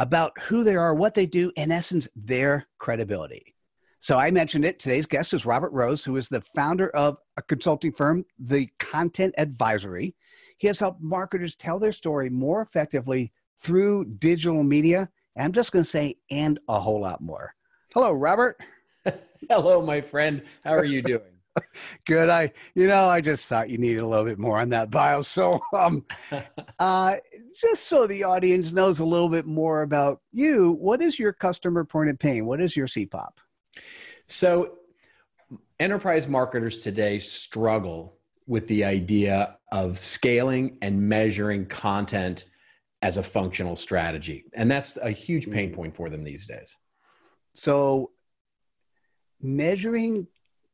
about 0.00 0.32
who 0.42 0.64
they 0.64 0.74
are, 0.74 0.92
what 0.92 1.14
they 1.14 1.26
do, 1.26 1.52
in 1.54 1.70
essence, 1.70 2.08
their 2.16 2.66
credibility. 2.78 3.54
So 4.00 4.18
I 4.18 4.32
mentioned 4.32 4.64
it. 4.64 4.80
Today's 4.80 5.06
guest 5.06 5.34
is 5.34 5.46
Robert 5.46 5.70
Rose, 5.70 6.04
who 6.04 6.16
is 6.16 6.28
the 6.28 6.40
founder 6.40 6.90
of 6.96 7.18
a 7.36 7.42
consulting 7.42 7.92
firm, 7.92 8.24
The 8.40 8.68
Content 8.80 9.36
Advisory. 9.38 10.16
He 10.56 10.66
has 10.66 10.80
helped 10.80 11.00
marketers 11.00 11.54
tell 11.54 11.78
their 11.78 11.92
story 11.92 12.28
more 12.28 12.60
effectively 12.60 13.30
through 13.56 14.06
digital 14.18 14.64
media. 14.64 15.08
And 15.36 15.44
I'm 15.44 15.52
just 15.52 15.70
going 15.70 15.84
to 15.84 15.88
say, 15.88 16.16
and 16.28 16.58
a 16.68 16.80
whole 16.80 17.02
lot 17.02 17.20
more. 17.20 17.54
Hello, 17.94 18.12
Robert. 18.12 18.60
Hello, 19.48 19.80
my 19.80 20.00
friend. 20.00 20.42
How 20.64 20.72
are 20.72 20.84
you 20.84 21.02
doing? 21.02 21.20
Good. 22.06 22.28
I, 22.28 22.52
you 22.74 22.86
know, 22.86 23.08
I 23.08 23.20
just 23.20 23.48
thought 23.48 23.70
you 23.70 23.78
needed 23.78 24.00
a 24.00 24.06
little 24.06 24.24
bit 24.24 24.38
more 24.38 24.60
on 24.60 24.68
that 24.70 24.90
bio. 24.90 25.20
So, 25.20 25.60
um, 25.72 26.04
uh, 26.78 27.16
just 27.58 27.84
so 27.84 28.06
the 28.06 28.24
audience 28.24 28.72
knows 28.72 29.00
a 29.00 29.04
little 29.04 29.28
bit 29.28 29.46
more 29.46 29.82
about 29.82 30.20
you, 30.32 30.72
what 30.72 31.00
is 31.02 31.18
your 31.18 31.32
customer 31.32 31.84
point 31.84 32.10
of 32.10 32.18
pain? 32.18 32.46
What 32.46 32.60
is 32.60 32.76
your 32.76 32.86
CPOP? 32.86 33.30
So, 34.26 34.78
enterprise 35.78 36.26
marketers 36.26 36.80
today 36.80 37.18
struggle 37.18 38.16
with 38.46 38.66
the 38.66 38.84
idea 38.84 39.58
of 39.70 39.98
scaling 39.98 40.78
and 40.82 41.00
measuring 41.00 41.66
content 41.66 42.44
as 43.02 43.16
a 43.16 43.22
functional 43.22 43.76
strategy. 43.76 44.44
And 44.54 44.70
that's 44.70 44.96
a 44.96 45.10
huge 45.10 45.48
pain 45.50 45.72
point 45.72 45.94
for 45.94 46.10
them 46.10 46.24
these 46.24 46.46
days. 46.46 46.74
So, 47.54 48.10
measuring 49.40 50.26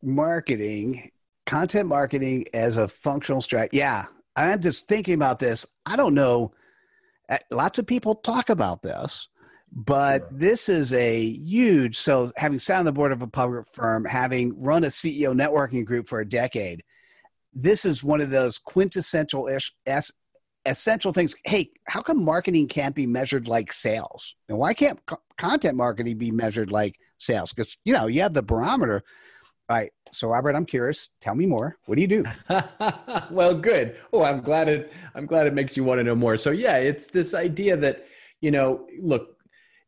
marketing, 0.02 1.10
content 1.46 1.88
marketing 1.88 2.46
as 2.54 2.76
a 2.76 2.88
functional 2.88 3.40
strat. 3.40 3.68
Yeah, 3.72 4.06
I'm 4.36 4.60
just 4.60 4.88
thinking 4.88 5.14
about 5.14 5.38
this. 5.38 5.66
I 5.86 5.96
don't 5.96 6.14
know. 6.14 6.52
uh, 7.28 7.38
Lots 7.50 7.78
of 7.78 7.86
people 7.86 8.14
talk 8.16 8.50
about 8.50 8.82
this, 8.82 9.28
but 9.72 10.20
Sure. 10.22 10.28
this 10.32 10.68
is 10.68 10.92
a 10.94 11.20
huge. 11.24 11.96
So, 11.98 12.30
having 12.36 12.58
sat 12.58 12.78
on 12.78 12.84
the 12.84 12.92
board 12.92 13.12
of 13.12 13.22
a 13.22 13.26
public 13.26 13.66
firm, 13.72 14.04
having 14.04 14.60
run 14.60 14.84
a 14.84 14.88
CEO 14.88 15.32
networking 15.34 15.84
group 15.84 16.08
for 16.08 16.20
a 16.20 16.28
decade, 16.28 16.82
this 17.52 17.84
is 17.84 18.02
one 18.04 18.20
of 18.20 18.30
those 18.30 18.58
quintessential 18.58 19.48
essential 20.66 21.12
things. 21.12 21.34
Hey, 21.44 21.70
how 21.88 22.00
come 22.00 22.24
marketing 22.24 22.68
can't 22.68 22.94
be 22.94 23.06
measured 23.06 23.48
like 23.48 23.72
sales? 23.72 24.34
And 24.48 24.58
why 24.58 24.74
can't 24.74 25.04
co- 25.06 25.20
content 25.36 25.76
marketing 25.76 26.18
be 26.18 26.30
measured 26.30 26.70
like 26.70 26.96
sales? 27.18 27.52
Because 27.52 27.76
you 27.84 27.92
know 27.92 28.06
you 28.06 28.22
have 28.22 28.34
the 28.34 28.42
barometer. 28.42 29.02
All 29.68 29.76
right. 29.76 29.92
So 30.12 30.28
Robert, 30.28 30.54
I'm 30.54 30.66
curious. 30.66 31.08
Tell 31.20 31.34
me 31.34 31.46
more. 31.46 31.78
What 31.86 31.96
do 31.96 32.02
you 32.02 32.08
do? 32.08 32.24
well, 33.30 33.54
good. 33.54 33.96
Oh, 34.12 34.22
I'm 34.22 34.40
glad 34.40 34.68
it 34.68 34.92
I'm 35.14 35.26
glad 35.26 35.46
it 35.46 35.54
makes 35.54 35.76
you 35.76 35.84
want 35.84 35.98
to 35.98 36.04
know 36.04 36.14
more. 36.14 36.36
So 36.36 36.50
yeah, 36.50 36.76
it's 36.76 37.06
this 37.06 37.34
idea 37.34 37.76
that, 37.78 38.06
you 38.40 38.50
know, 38.50 38.86
look, 39.00 39.33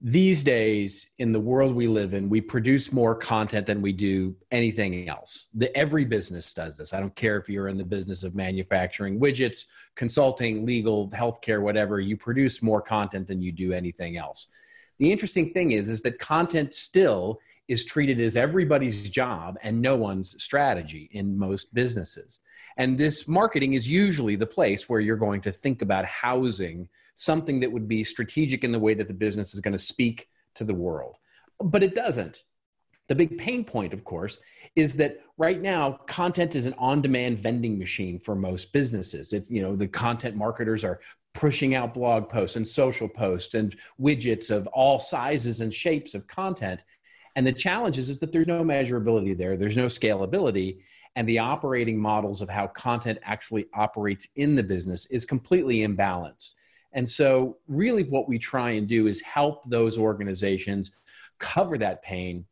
these 0.08 0.44
days 0.44 1.10
in 1.18 1.32
the 1.32 1.40
world 1.40 1.74
we 1.74 1.88
live 1.88 2.14
in, 2.14 2.28
we 2.28 2.40
produce 2.40 2.92
more 2.92 3.12
content 3.12 3.66
than 3.66 3.82
we 3.82 3.92
do 3.92 4.36
anything 4.52 5.08
else. 5.08 5.46
The, 5.52 5.76
every 5.76 6.04
business 6.04 6.54
does 6.54 6.76
this. 6.76 6.94
I 6.94 7.00
don't 7.00 7.16
care 7.16 7.36
if 7.38 7.48
you're 7.48 7.66
in 7.66 7.76
the 7.76 7.82
business 7.82 8.22
of 8.22 8.32
manufacturing 8.32 9.18
widgets, 9.18 9.64
consulting, 9.96 10.64
legal, 10.64 11.08
healthcare, 11.10 11.60
whatever, 11.60 11.98
you 11.98 12.16
produce 12.16 12.62
more 12.62 12.80
content 12.80 13.26
than 13.26 13.42
you 13.42 13.50
do 13.50 13.72
anything 13.72 14.16
else. 14.16 14.46
The 14.98 15.10
interesting 15.10 15.52
thing 15.52 15.72
is 15.72 15.88
is 15.88 16.02
that 16.02 16.20
content 16.20 16.72
still 16.72 17.40
is 17.66 17.84
treated 17.84 18.20
as 18.20 18.36
everybody's 18.36 19.10
job 19.10 19.58
and 19.64 19.82
no 19.82 19.96
one's 19.96 20.40
strategy 20.40 21.08
in 21.14 21.36
most 21.36 21.74
businesses. 21.74 22.38
And 22.76 22.96
this 22.96 23.26
marketing 23.26 23.72
is 23.72 23.88
usually 23.88 24.36
the 24.36 24.46
place 24.46 24.88
where 24.88 25.00
you're 25.00 25.16
going 25.16 25.40
to 25.40 25.50
think 25.50 25.82
about 25.82 26.04
housing 26.04 26.88
something 27.16 27.60
that 27.60 27.72
would 27.72 27.88
be 27.88 28.04
strategic 28.04 28.62
in 28.62 28.70
the 28.70 28.78
way 28.78 28.94
that 28.94 29.08
the 29.08 29.14
business 29.14 29.52
is 29.54 29.60
going 29.60 29.72
to 29.72 29.78
speak 29.78 30.28
to 30.54 30.64
the 30.64 30.74
world. 30.74 31.16
But 31.60 31.82
it 31.82 31.94
doesn't. 31.94 32.44
The 33.08 33.14
big 33.14 33.38
pain 33.38 33.64
point, 33.64 33.92
of 33.92 34.04
course, 34.04 34.38
is 34.74 34.96
that 34.96 35.20
right 35.38 35.60
now 35.60 35.92
content 36.06 36.54
is 36.54 36.66
an 36.66 36.74
on-demand 36.76 37.38
vending 37.38 37.78
machine 37.78 38.18
for 38.18 38.34
most 38.34 38.72
businesses. 38.72 39.32
It's 39.32 39.50
you 39.50 39.62
know 39.62 39.76
the 39.76 39.88
content 39.88 40.36
marketers 40.36 40.84
are 40.84 41.00
pushing 41.32 41.74
out 41.74 41.94
blog 41.94 42.28
posts 42.28 42.56
and 42.56 42.66
social 42.66 43.08
posts 43.08 43.54
and 43.54 43.76
widgets 44.00 44.50
of 44.50 44.66
all 44.68 44.98
sizes 44.98 45.60
and 45.60 45.72
shapes 45.72 46.14
of 46.14 46.26
content. 46.26 46.80
And 47.36 47.46
the 47.46 47.52
challenge 47.52 47.98
is, 47.98 48.08
is 48.08 48.18
that 48.20 48.32
there's 48.32 48.46
no 48.46 48.62
measurability 48.62 49.36
there, 49.36 49.56
there's 49.56 49.76
no 49.76 49.86
scalability, 49.86 50.78
and 51.14 51.28
the 51.28 51.38
operating 51.38 51.98
models 51.98 52.42
of 52.42 52.48
how 52.48 52.66
content 52.66 53.18
actually 53.22 53.66
operates 53.74 54.28
in 54.36 54.56
the 54.56 54.62
business 54.62 55.06
is 55.06 55.24
completely 55.24 55.78
imbalanced. 55.78 56.54
And 56.92 57.08
so, 57.08 57.58
really, 57.68 58.04
what 58.04 58.28
we 58.28 58.38
try 58.38 58.70
and 58.70 58.86
do 58.86 59.06
is 59.06 59.20
help 59.22 59.68
those 59.68 59.98
organizations 59.98 60.92
cover 61.38 61.76
that 61.78 62.02
pain 62.02 62.46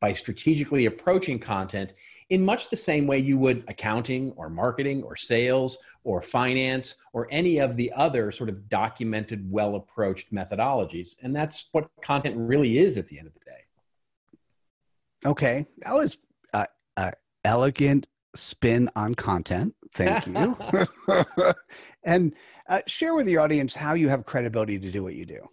by 0.00 0.12
strategically 0.12 0.86
approaching 0.86 1.38
content 1.38 1.94
in 2.30 2.44
much 2.44 2.68
the 2.68 2.76
same 2.76 3.06
way 3.06 3.18
you 3.18 3.38
would 3.38 3.64
accounting 3.68 4.32
or 4.32 4.50
marketing 4.50 5.02
or 5.02 5.16
sales 5.16 5.78
or 6.04 6.20
finance 6.20 6.96
or 7.12 7.26
any 7.30 7.58
of 7.58 7.76
the 7.76 7.90
other 7.92 8.30
sort 8.30 8.50
of 8.50 8.68
documented, 8.68 9.50
well 9.50 9.76
approached 9.76 10.32
methodologies. 10.32 11.16
And 11.22 11.34
that's 11.34 11.68
what 11.72 11.88
content 12.02 12.36
really 12.36 12.78
is 12.78 12.98
at 12.98 13.08
the 13.08 13.18
end 13.18 13.28
of 13.28 13.34
the 13.34 13.40
day. 13.40 13.64
Okay, 15.26 15.66
that 15.78 15.94
was 15.94 16.18
uh, 16.98 17.10
elegant 17.44 18.06
spin 18.34 18.90
on 18.94 19.14
content. 19.14 19.74
Thank 19.94 20.26
you. 20.26 20.56
and 22.04 22.34
uh, 22.68 22.80
share 22.86 23.14
with 23.14 23.26
the 23.26 23.38
audience 23.38 23.74
how 23.74 23.94
you 23.94 24.08
have 24.08 24.26
credibility 24.26 24.78
to 24.78 24.90
do 24.90 25.02
what 25.02 25.14
you 25.14 25.26
do. 25.26 25.48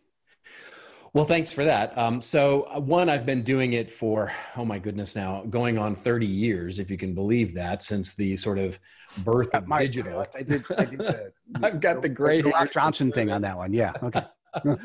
Well, 1.13 1.23
thanks 1.23 1.49
for 1.49 1.63
that. 1.63 1.97
Um, 1.97 2.21
so, 2.21 2.63
uh, 2.63 2.81
one, 2.81 3.07
I've 3.07 3.25
been 3.25 3.41
doing 3.41 3.71
it 3.71 3.89
for, 3.89 4.33
oh 4.57 4.65
my 4.65 4.79
goodness, 4.79 5.15
now 5.15 5.45
going 5.49 5.77
on 5.77 5.95
30 5.95 6.25
years, 6.25 6.77
if 6.77 6.91
you 6.91 6.97
can 6.97 7.13
believe 7.13 7.53
that, 7.53 7.81
since 7.81 8.15
the 8.15 8.35
sort 8.35 8.57
of 8.57 8.77
birth 9.23 9.55
of 9.55 9.65
My- 9.65 9.79
digital. 9.79 10.27
I 10.35 10.41
did. 10.41 10.65
I 10.77 10.83
did 10.83 10.99
the, 10.99 11.31
I've 11.63 11.79
got 11.79 12.01
the 12.01 12.09
gray 12.09 12.41
the 12.41 12.49
Rock 12.49 12.57
hair. 12.57 12.67
Johnson 12.67 13.13
thing 13.13 13.31
on 13.31 13.41
that 13.43 13.55
one. 13.55 13.71
Yeah. 13.71 13.93
Okay. 14.03 14.25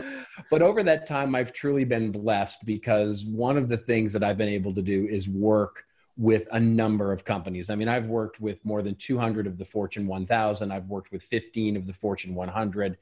but 0.50 0.62
over 0.62 0.84
that 0.84 1.08
time, 1.08 1.34
I've 1.34 1.52
truly 1.52 1.82
been 1.84 2.12
blessed 2.12 2.64
because 2.64 3.24
one 3.24 3.56
of 3.56 3.68
the 3.68 3.76
things 3.76 4.12
that 4.12 4.22
I've 4.22 4.38
been 4.38 4.48
able 4.48 4.72
to 4.74 4.82
do 4.82 5.08
is 5.10 5.28
work 5.28 5.84
with 6.20 6.46
a 6.52 6.60
number 6.60 7.12
of 7.12 7.24
companies. 7.24 7.70
I 7.70 7.76
mean, 7.76 7.88
I've 7.88 8.08
worked 8.08 8.42
with 8.42 8.62
more 8.62 8.82
than 8.82 8.94
200 8.94 9.46
of 9.46 9.56
the 9.56 9.64
Fortune 9.64 10.06
1000, 10.06 10.70
I've 10.70 10.86
worked 10.86 11.12
with 11.12 11.22
15 11.22 11.78
of 11.78 11.86
the 11.86 11.94
Fortune 11.94 12.34
100, 12.34 12.98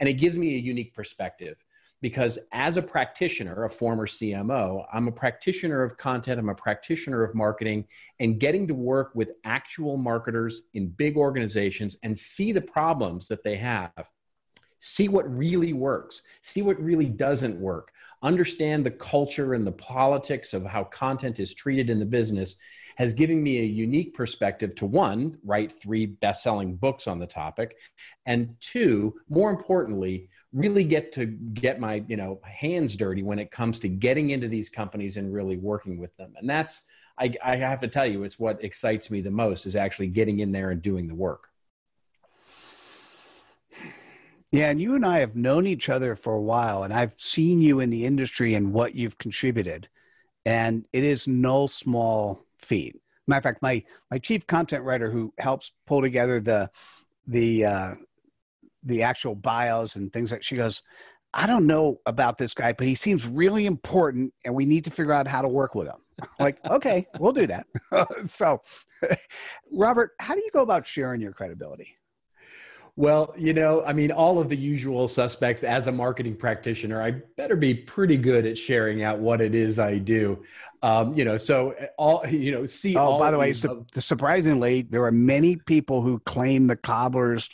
and 0.00 0.08
it 0.08 0.14
gives 0.14 0.36
me 0.36 0.56
a 0.56 0.58
unique 0.58 0.92
perspective 0.92 1.64
because 2.00 2.36
as 2.50 2.76
a 2.76 2.82
practitioner, 2.82 3.64
a 3.64 3.70
former 3.70 4.08
CMO, 4.08 4.84
I'm 4.92 5.06
a 5.06 5.12
practitioner 5.12 5.84
of 5.84 5.96
content, 5.98 6.40
I'm 6.40 6.48
a 6.48 6.54
practitioner 6.54 7.22
of 7.22 7.32
marketing, 7.32 7.86
and 8.18 8.40
getting 8.40 8.66
to 8.66 8.74
work 8.74 9.12
with 9.14 9.30
actual 9.44 9.96
marketers 9.96 10.62
in 10.74 10.88
big 10.88 11.16
organizations 11.16 11.96
and 12.02 12.18
see 12.18 12.50
the 12.50 12.60
problems 12.60 13.28
that 13.28 13.44
they 13.44 13.56
have 13.56 13.92
see 14.78 15.08
what 15.08 15.36
really 15.36 15.72
works, 15.72 16.22
see 16.42 16.62
what 16.62 16.80
really 16.80 17.06
doesn't 17.06 17.60
work, 17.60 17.92
understand 18.22 18.84
the 18.84 18.90
culture 18.90 19.54
and 19.54 19.66
the 19.66 19.72
politics 19.72 20.54
of 20.54 20.64
how 20.64 20.84
content 20.84 21.38
is 21.40 21.54
treated 21.54 21.90
in 21.90 21.98
the 21.98 22.06
business 22.06 22.56
has 22.96 23.12
given 23.12 23.40
me 23.40 23.60
a 23.60 23.64
unique 23.64 24.12
perspective 24.12 24.74
to 24.74 24.84
one, 24.84 25.38
write 25.44 25.72
three 25.72 26.04
best 26.04 26.42
selling 26.42 26.74
books 26.74 27.06
on 27.06 27.20
the 27.20 27.26
topic, 27.26 27.76
and 28.26 28.56
two, 28.60 29.14
more 29.28 29.50
importantly, 29.50 30.28
really 30.52 30.82
get 30.82 31.12
to 31.12 31.26
get 31.26 31.78
my 31.78 32.02
you 32.08 32.16
know 32.16 32.40
hands 32.42 32.96
dirty 32.96 33.22
when 33.22 33.38
it 33.38 33.52
comes 33.52 33.78
to 33.78 33.88
getting 33.88 34.30
into 34.30 34.48
these 34.48 34.68
companies 34.68 35.16
and 35.16 35.32
really 35.32 35.56
working 35.56 35.98
with 35.98 36.16
them. 36.16 36.32
And 36.36 36.50
that's 36.50 36.82
I, 37.18 37.32
I 37.44 37.56
have 37.56 37.80
to 37.80 37.88
tell 37.88 38.06
you 38.06 38.24
it's 38.24 38.38
what 38.38 38.64
excites 38.64 39.10
me 39.10 39.20
the 39.20 39.30
most 39.30 39.66
is 39.66 39.76
actually 39.76 40.08
getting 40.08 40.40
in 40.40 40.50
there 40.50 40.70
and 40.70 40.82
doing 40.82 41.06
the 41.06 41.14
work 41.14 41.50
yeah 44.52 44.70
and 44.70 44.80
you 44.80 44.94
and 44.94 45.04
i 45.04 45.18
have 45.18 45.36
known 45.36 45.66
each 45.66 45.88
other 45.88 46.14
for 46.14 46.34
a 46.34 46.42
while 46.42 46.82
and 46.82 46.92
i've 46.92 47.14
seen 47.16 47.60
you 47.60 47.80
in 47.80 47.90
the 47.90 48.04
industry 48.04 48.54
and 48.54 48.72
what 48.72 48.94
you've 48.94 49.18
contributed 49.18 49.88
and 50.48 50.88
it 50.94 51.04
is 51.04 51.28
no 51.28 51.66
small 51.66 52.42
feat. 52.58 52.96
Matter 53.26 53.38
of 53.38 53.42
fact 53.44 53.62
my 53.62 53.84
my 54.10 54.18
chief 54.18 54.46
content 54.46 54.82
writer 54.82 55.10
who 55.10 55.34
helps 55.38 55.72
pull 55.86 56.00
together 56.00 56.40
the 56.40 56.70
the 57.26 57.66
uh, 57.66 57.94
the 58.82 59.02
actual 59.02 59.34
bios 59.34 59.96
and 59.96 60.10
things 60.10 60.32
like 60.32 60.42
she 60.42 60.56
goes 60.56 60.82
i 61.34 61.46
don't 61.46 61.66
know 61.66 61.98
about 62.06 62.38
this 62.38 62.54
guy 62.54 62.72
but 62.72 62.86
he 62.86 62.94
seems 62.94 63.26
really 63.26 63.66
important 63.66 64.32
and 64.46 64.54
we 64.54 64.64
need 64.64 64.84
to 64.84 64.90
figure 64.90 65.12
out 65.12 65.28
how 65.28 65.42
to 65.42 65.48
work 65.48 65.74
with 65.74 65.86
him. 65.86 66.00
Like 66.40 66.58
okay 66.70 67.06
we'll 67.18 67.32
do 67.32 67.46
that. 67.48 67.66
So 68.26 68.62
robert 69.70 70.12
how 70.18 70.34
do 70.34 70.40
you 70.40 70.50
go 70.50 70.62
about 70.62 70.86
sharing 70.86 71.20
your 71.20 71.32
credibility 71.32 71.97
well, 72.98 73.32
you 73.38 73.54
know, 73.54 73.84
I 73.84 73.92
mean, 73.92 74.10
all 74.10 74.40
of 74.40 74.48
the 74.48 74.56
usual 74.56 75.06
suspects 75.06 75.62
as 75.62 75.86
a 75.86 75.92
marketing 75.92 76.34
practitioner, 76.34 77.00
I 77.00 77.12
better 77.12 77.54
be 77.54 77.72
pretty 77.72 78.16
good 78.16 78.44
at 78.44 78.58
sharing 78.58 79.04
out 79.04 79.20
what 79.20 79.40
it 79.40 79.54
is 79.54 79.78
I 79.78 79.98
do. 79.98 80.42
Um, 80.82 81.12
you 81.14 81.24
know, 81.24 81.36
so 81.36 81.76
all, 81.96 82.26
you 82.28 82.50
know, 82.50 82.66
see. 82.66 82.96
Oh, 82.96 83.16
by 83.16 83.30
the 83.30 83.38
way, 83.38 83.52
su- 83.52 83.86
surprisingly, 83.94 84.82
there 84.82 85.04
are 85.04 85.12
many 85.12 85.54
people 85.54 86.02
who 86.02 86.18
claim 86.18 86.66
the 86.66 86.74
cobbler's 86.74 87.48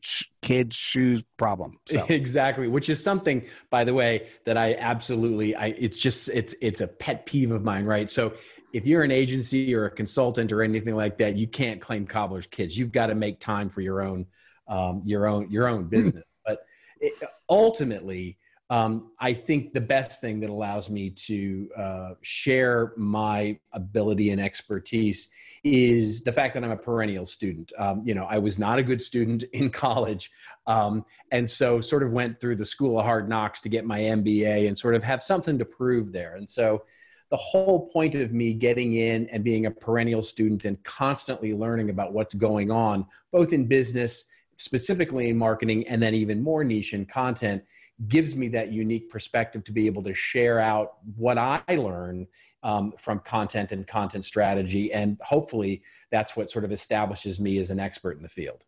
sh- 0.00 0.24
kids 0.42 0.76
shoes 0.76 1.24
problem 1.38 1.78
so. 1.86 2.04
exactly 2.08 2.68
which 2.68 2.88
is 2.88 3.02
something 3.02 3.44
by 3.68 3.82
the 3.82 3.92
way 3.92 4.28
that 4.44 4.56
i 4.56 4.74
absolutely 4.74 5.56
i 5.56 5.66
it's 5.66 5.98
just 5.98 6.28
it's 6.28 6.54
it's 6.60 6.80
a 6.80 6.86
pet 6.86 7.26
peeve 7.26 7.50
of 7.50 7.64
mine 7.64 7.84
right 7.84 8.08
so 8.08 8.32
if 8.72 8.86
you're 8.86 9.02
an 9.02 9.10
agency 9.10 9.74
or 9.74 9.86
a 9.86 9.90
consultant 9.90 10.52
or 10.52 10.62
anything 10.62 10.94
like 10.94 11.18
that 11.18 11.34
you 11.34 11.48
can't 11.48 11.80
claim 11.80 12.06
cobbler's 12.06 12.46
kids 12.46 12.78
you've 12.78 12.92
got 12.92 13.08
to 13.08 13.16
make 13.16 13.40
time 13.40 13.68
for 13.68 13.80
your 13.80 14.00
own 14.00 14.24
um, 14.68 15.00
your 15.04 15.26
own 15.26 15.50
your 15.50 15.68
own 15.68 15.84
business 15.84 16.24
but 16.46 16.60
it, 17.00 17.12
ultimately 17.48 18.38
um, 18.70 19.12
I 19.18 19.32
think 19.32 19.72
the 19.72 19.80
best 19.80 20.20
thing 20.20 20.40
that 20.40 20.50
allows 20.50 20.90
me 20.90 21.10
to 21.10 21.70
uh, 21.76 22.10
share 22.20 22.92
my 22.98 23.58
ability 23.72 24.30
and 24.30 24.40
expertise 24.40 25.30
is 25.64 26.22
the 26.22 26.32
fact 26.32 26.52
that 26.54 26.62
I'm 26.62 26.70
a 26.70 26.76
perennial 26.76 27.24
student. 27.24 27.72
Um, 27.78 28.02
you 28.04 28.14
know, 28.14 28.26
I 28.26 28.38
was 28.38 28.58
not 28.58 28.78
a 28.78 28.82
good 28.82 29.00
student 29.00 29.42
in 29.54 29.70
college, 29.70 30.30
um, 30.66 31.04
and 31.32 31.48
so 31.48 31.80
sort 31.80 32.02
of 32.02 32.12
went 32.12 32.40
through 32.40 32.56
the 32.56 32.64
school 32.64 32.98
of 32.98 33.06
hard 33.06 33.28
knocks 33.28 33.60
to 33.62 33.70
get 33.70 33.86
my 33.86 34.00
MBA 34.00 34.68
and 34.68 34.76
sort 34.76 34.94
of 34.94 35.02
have 35.02 35.22
something 35.22 35.58
to 35.58 35.64
prove 35.64 36.12
there. 36.12 36.36
And 36.36 36.48
so, 36.48 36.84
the 37.30 37.36
whole 37.36 37.88
point 37.90 38.14
of 38.14 38.32
me 38.32 38.54
getting 38.54 38.94
in 38.96 39.28
and 39.28 39.44
being 39.44 39.66
a 39.66 39.70
perennial 39.70 40.22
student 40.22 40.64
and 40.64 40.82
constantly 40.82 41.52
learning 41.52 41.90
about 41.90 42.12
what's 42.12 42.32
going 42.32 42.70
on, 42.70 43.04
both 43.32 43.52
in 43.52 43.66
business, 43.66 44.24
specifically 44.58 45.30
in 45.30 45.38
marketing, 45.38 45.88
and 45.88 46.02
then 46.02 46.14
even 46.14 46.42
more 46.42 46.62
niche 46.62 46.92
in 46.92 47.06
content 47.06 47.64
gives 48.06 48.36
me 48.36 48.48
that 48.48 48.70
unique 48.70 49.10
perspective 49.10 49.64
to 49.64 49.72
be 49.72 49.86
able 49.86 50.02
to 50.02 50.14
share 50.14 50.60
out 50.60 50.98
what 51.16 51.38
I 51.38 51.62
learn 51.68 52.26
um, 52.62 52.92
from 52.98 53.20
content 53.20 53.72
and 53.72 53.86
content 53.86 54.24
strategy. 54.24 54.92
And 54.92 55.16
hopefully 55.20 55.82
that's 56.10 56.36
what 56.36 56.50
sort 56.50 56.64
of 56.64 56.72
establishes 56.72 57.40
me 57.40 57.58
as 57.58 57.70
an 57.70 57.80
expert 57.80 58.16
in 58.16 58.22
the 58.22 58.28
field. 58.28 58.64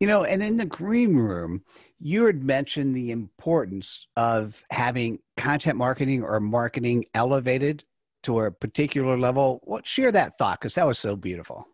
You 0.00 0.06
know, 0.06 0.24
and 0.24 0.42
in 0.42 0.56
the 0.56 0.66
green 0.66 1.16
room, 1.16 1.64
you 1.98 2.24
had 2.26 2.42
mentioned 2.42 2.94
the 2.94 3.10
importance 3.10 4.06
of 4.16 4.64
having 4.70 5.18
content 5.36 5.76
marketing 5.76 6.22
or 6.22 6.38
marketing 6.38 7.06
elevated 7.14 7.84
to 8.22 8.40
a 8.40 8.50
particular 8.52 9.16
level. 9.16 9.60
What 9.64 9.86
share 9.86 10.12
that 10.12 10.38
thought 10.38 10.60
because 10.60 10.74
that 10.74 10.86
was 10.86 10.98
so 10.98 11.16
beautiful. 11.16 11.66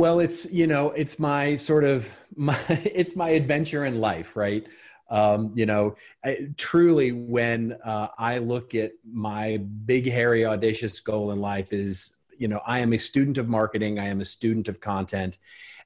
Well, 0.00 0.20
it's 0.20 0.50
you 0.50 0.66
know, 0.66 0.92
it's 0.92 1.18
my 1.18 1.56
sort 1.56 1.84
of 1.84 2.08
my 2.34 2.56
it's 2.68 3.16
my 3.16 3.28
adventure 3.28 3.84
in 3.84 4.00
life, 4.00 4.34
right? 4.34 4.66
Um, 5.10 5.52
you 5.54 5.66
know, 5.66 5.96
I, 6.24 6.48
truly, 6.56 7.12
when 7.12 7.76
uh, 7.84 8.08
I 8.16 8.38
look 8.38 8.74
at 8.74 8.92
my 9.04 9.58
big, 9.58 10.10
hairy, 10.10 10.46
audacious 10.46 11.00
goal 11.00 11.32
in 11.32 11.38
life, 11.38 11.74
is 11.74 12.16
you 12.38 12.48
know, 12.48 12.62
I 12.66 12.78
am 12.78 12.94
a 12.94 12.98
student 12.98 13.36
of 13.36 13.46
marketing, 13.46 13.98
I 13.98 14.06
am 14.06 14.22
a 14.22 14.24
student 14.24 14.68
of 14.68 14.80
content, 14.80 15.36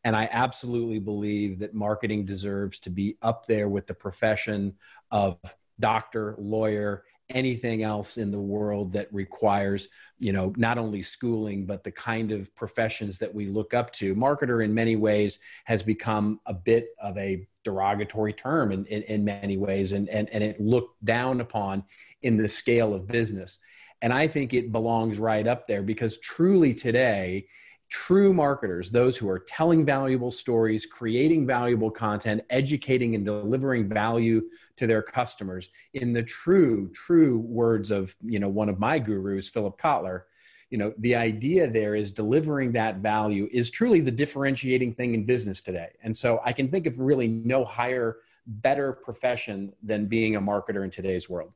and 0.05 0.15
I 0.15 0.29
absolutely 0.31 1.01
believe 1.01 1.59
that 1.59 1.75
marketing 1.75 2.25
deserves 2.25 2.79
to 2.81 2.91
be 2.91 3.17
up 3.21 3.47
there 3.47 3.69
with 3.69 3.89
the 3.89 3.95
profession 3.95 4.75
of 5.11 5.39
doctor, 5.81 6.37
lawyer, 6.39 7.03
anything 7.35 7.83
else 7.83 8.17
in 8.17 8.31
the 8.31 8.41
world 8.41 8.93
that 8.93 9.13
requires 9.13 9.89
you 10.19 10.33
know 10.33 10.53
not 10.57 10.79
only 10.79 11.03
schooling 11.03 11.67
but 11.67 11.83
the 11.83 11.91
kind 11.91 12.31
of 12.33 12.55
professions 12.55 13.19
that 13.19 13.35
we 13.35 13.47
look 13.47 13.75
up 13.75 13.93
to. 13.93 14.15
Marketer 14.15 14.65
in 14.65 14.73
many 14.73 14.97
ways 14.97 15.41
has 15.65 15.83
become 15.83 16.41
a 16.47 16.55
bit 16.55 16.89
of 17.03 17.19
a 17.19 17.47
derogatory 17.65 18.33
term 18.33 18.73
in, 18.73 18.87
in, 18.87 19.03
in 19.03 19.25
many 19.25 19.57
ways 19.57 19.93
and, 19.93 20.09
and, 20.09 20.29
and 20.31 20.45
it 20.45 20.61
looked 20.61 21.05
down 21.05 21.41
upon 21.41 21.83
in 22.23 22.37
the 22.37 22.49
scale 22.49 22.95
of 22.95 23.07
business. 23.07 23.59
And 24.01 24.13
i 24.13 24.29
think 24.29 24.55
it 24.55 24.73
belongs 24.73 25.19
right 25.19 25.47
up 25.47 25.67
there 25.67 25.83
because 25.83 26.19
truly 26.19 26.75
today 26.75 27.47
true 27.95 28.35
marketers, 28.35 28.91
those 28.91 29.17
who 29.17 29.29
are 29.29 29.39
telling 29.39 29.87
valuable 29.87 30.33
stories, 30.33 30.85
creating 30.85 31.47
valuable 31.47 31.93
content, 31.93 32.43
educating 32.51 33.15
and 33.15 33.25
delivering 33.25 33.89
value 33.89 34.43
to 34.77 34.89
their 34.89 35.01
customers 35.01 35.69
in 35.93 36.13
the 36.13 36.23
true, 36.25 36.91
true 36.93 37.39
words 37.39 37.93
of, 37.93 38.17
you 38.21 38.41
know, 38.41 38.49
one 38.49 38.69
of 38.69 38.81
my 38.81 38.99
gurus, 38.99 39.49
Philip 39.49 39.81
Kotler, 39.81 40.23
you 40.71 40.77
know, 40.77 40.93
the 40.99 41.15
idea 41.15 41.71
there 41.71 41.95
is 41.95 42.11
delivering 42.11 42.73
that 42.73 42.97
value 42.97 43.49
is 43.53 43.71
truly 43.71 44.01
the 44.01 44.11
differentiating 44.11 44.93
thing 44.93 45.15
in 45.15 45.25
business 45.25 45.61
today. 45.61 45.91
And 46.03 46.17
so 46.17 46.41
I 46.45 46.53
can 46.53 46.69
think 46.73 46.87
of 46.87 46.99
really 46.99 47.29
no 47.29 47.65
higher, 47.65 48.17
better 48.45 48.93
profession 48.93 49.73
than 49.85 50.07
being 50.07 50.35
a 50.35 50.41
marketer 50.41 50.83
in 50.83 50.91
today's 50.91 51.31
world. 51.31 51.53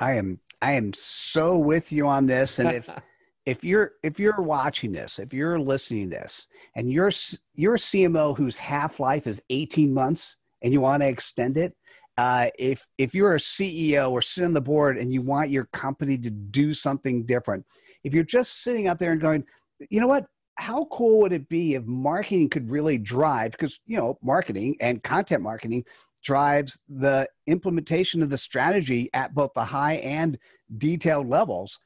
I 0.00 0.14
am 0.14 0.40
I 0.62 0.72
am 0.72 0.94
so 0.94 1.58
with 1.58 1.92
you 1.92 2.06
on 2.06 2.24
this 2.24 2.58
and 2.58 2.70
if 2.70 2.88
if 3.48 3.64
you're 3.64 3.92
if 4.02 4.20
you're 4.20 4.42
watching 4.42 4.92
this, 4.92 5.18
if 5.18 5.32
you're 5.32 5.58
listening 5.58 6.10
to 6.10 6.18
this, 6.18 6.48
and 6.74 6.92
you're 6.92 7.10
you're 7.54 7.76
a 7.76 7.78
CMO 7.78 8.36
whose 8.36 8.58
half 8.58 9.00
life 9.00 9.26
is 9.26 9.40
18 9.48 9.94
months, 9.94 10.36
and 10.60 10.70
you 10.70 10.82
want 10.82 11.02
to 11.02 11.08
extend 11.08 11.56
it, 11.56 11.74
uh, 12.18 12.48
if 12.58 12.86
if 12.98 13.14
you're 13.14 13.36
a 13.36 13.38
CEO 13.38 14.10
or 14.10 14.20
sit 14.20 14.44
on 14.44 14.52
the 14.52 14.60
board 14.60 14.98
and 14.98 15.14
you 15.14 15.22
want 15.22 15.48
your 15.48 15.64
company 15.72 16.18
to 16.18 16.28
do 16.28 16.74
something 16.74 17.24
different, 17.24 17.64
if 18.04 18.12
you're 18.12 18.22
just 18.22 18.62
sitting 18.62 18.86
out 18.86 18.98
there 18.98 19.12
and 19.12 19.20
going, 19.20 19.42
you 19.88 19.98
know 19.98 20.06
what, 20.06 20.26
how 20.56 20.84
cool 20.92 21.20
would 21.20 21.32
it 21.32 21.48
be 21.48 21.74
if 21.74 21.84
marketing 21.86 22.50
could 22.50 22.70
really 22.70 22.98
drive? 22.98 23.52
Because 23.52 23.80
you 23.86 23.96
know, 23.96 24.18
marketing 24.20 24.76
and 24.78 25.02
content 25.02 25.42
marketing 25.42 25.86
drives 26.22 26.82
the 26.86 27.26
implementation 27.46 28.22
of 28.22 28.28
the 28.28 28.36
strategy 28.36 29.08
at 29.14 29.34
both 29.34 29.52
the 29.54 29.64
high 29.64 29.94
and 29.94 30.38
detailed 30.76 31.26
levels 31.26 31.78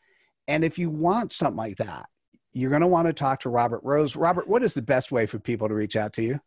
and 0.48 0.64
if 0.64 0.78
you 0.78 0.90
want 0.90 1.32
something 1.32 1.56
like 1.56 1.76
that, 1.76 2.06
you're 2.52 2.70
going 2.70 2.82
to 2.82 2.88
want 2.88 3.06
to 3.06 3.12
talk 3.12 3.40
to 3.40 3.48
Robert 3.48 3.80
Rose. 3.82 4.16
Robert, 4.16 4.46
what 4.48 4.62
is 4.62 4.74
the 4.74 4.82
best 4.82 5.12
way 5.12 5.26
for 5.26 5.38
people 5.38 5.68
to 5.68 5.74
reach 5.74 5.96
out 5.96 6.12
to 6.14 6.22
you? 6.22 6.40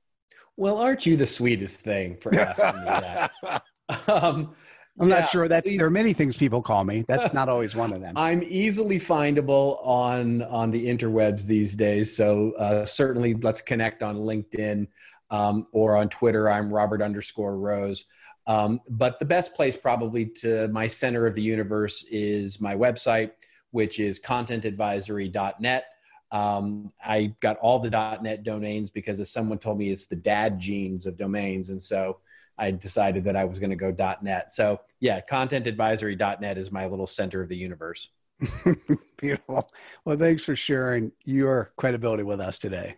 Well, 0.58 0.78
aren't 0.78 1.06
you 1.06 1.18
the 1.18 1.26
sweetest 1.26 1.82
thing 1.82 2.18
for 2.18 2.34
asking 2.38 2.80
me 2.80 2.86
that? 2.86 3.32
Um, 4.08 4.56
I'm 5.00 5.10
yeah, 5.10 5.20
not 5.20 5.30
sure 5.30 5.48
that's 5.48 5.70
please. 5.70 5.78
there 5.78 5.86
are 5.86 5.92
many 5.92 6.12
things 6.14 6.38
people 6.38 6.62
call 6.62 6.84
me. 6.86 7.06
That's 7.08 7.34
not 7.34 7.50
always 7.50 7.76
one 7.76 7.94
of 7.94 8.02
them. 8.02 8.18
I'm 8.18 8.42
easily 8.42 9.00
findable 9.00 9.78
on 9.86 10.42
on 10.42 10.72
the 10.72 10.88
interwebs 10.88 11.44
these 11.44 11.76
days. 11.76 12.16
So 12.16 12.54
uh, 12.54 12.84
certainly 12.86 13.36
let's 13.36 13.62
connect 13.62 14.02
on 14.02 14.16
LinkedIn 14.16 14.88
um, 15.30 15.68
or 15.72 15.98
on 15.98 16.10
Twitter. 16.10 16.50
I'm 16.50 16.74
Robert 16.74 17.02
underscore 17.02 17.58
Rose. 17.58 18.06
Um, 18.48 18.80
but 18.88 19.20
the 19.20 19.26
best 19.26 19.54
place 19.54 19.76
probably 19.76 20.26
to 20.38 20.68
my 20.70 20.88
center 20.88 21.28
of 21.28 21.36
the 21.36 21.42
universe 21.42 22.06
is 22.10 22.62
my 22.62 22.76
website, 22.76 23.32
which 23.76 24.00
is 24.00 24.22
contentadvisory.net. 24.22 25.86
Um, 26.32 26.94
I 27.06 27.36
got 27.42 27.58
all 27.58 27.78
the 27.78 27.90
.net 28.22 28.44
domains 28.44 28.90
because 28.90 29.20
as 29.20 29.30
someone 29.30 29.58
told 29.58 29.78
me 29.78 29.92
it's 29.92 30.08
the 30.08 30.16
dad 30.16 30.62
genes 30.62 31.06
of 31.06 31.18
domains. 31.18 31.70
And 31.70 31.84
so 31.84 32.20
I 32.58 32.72
decided 32.72 33.26
that 33.26 33.36
I 33.36 33.44
was 33.44 33.60
going 33.60 33.72
to 33.72 33.76
go 33.76 33.94
.net. 34.22 34.54
So 34.54 34.80
yeah, 35.02 35.20
contentadvisory.net 35.30 36.58
is 36.58 36.72
my 36.72 36.88
little 36.88 37.06
center 37.06 37.42
of 37.42 37.50
the 37.50 37.58
universe. 37.58 38.08
Beautiful. 39.18 39.70
Well, 40.06 40.18
thanks 40.18 40.46
for 40.46 40.56
sharing 40.56 41.12
your 41.26 41.74
credibility 41.76 42.24
with 42.24 42.40
us 42.40 42.58
today. 42.58 42.96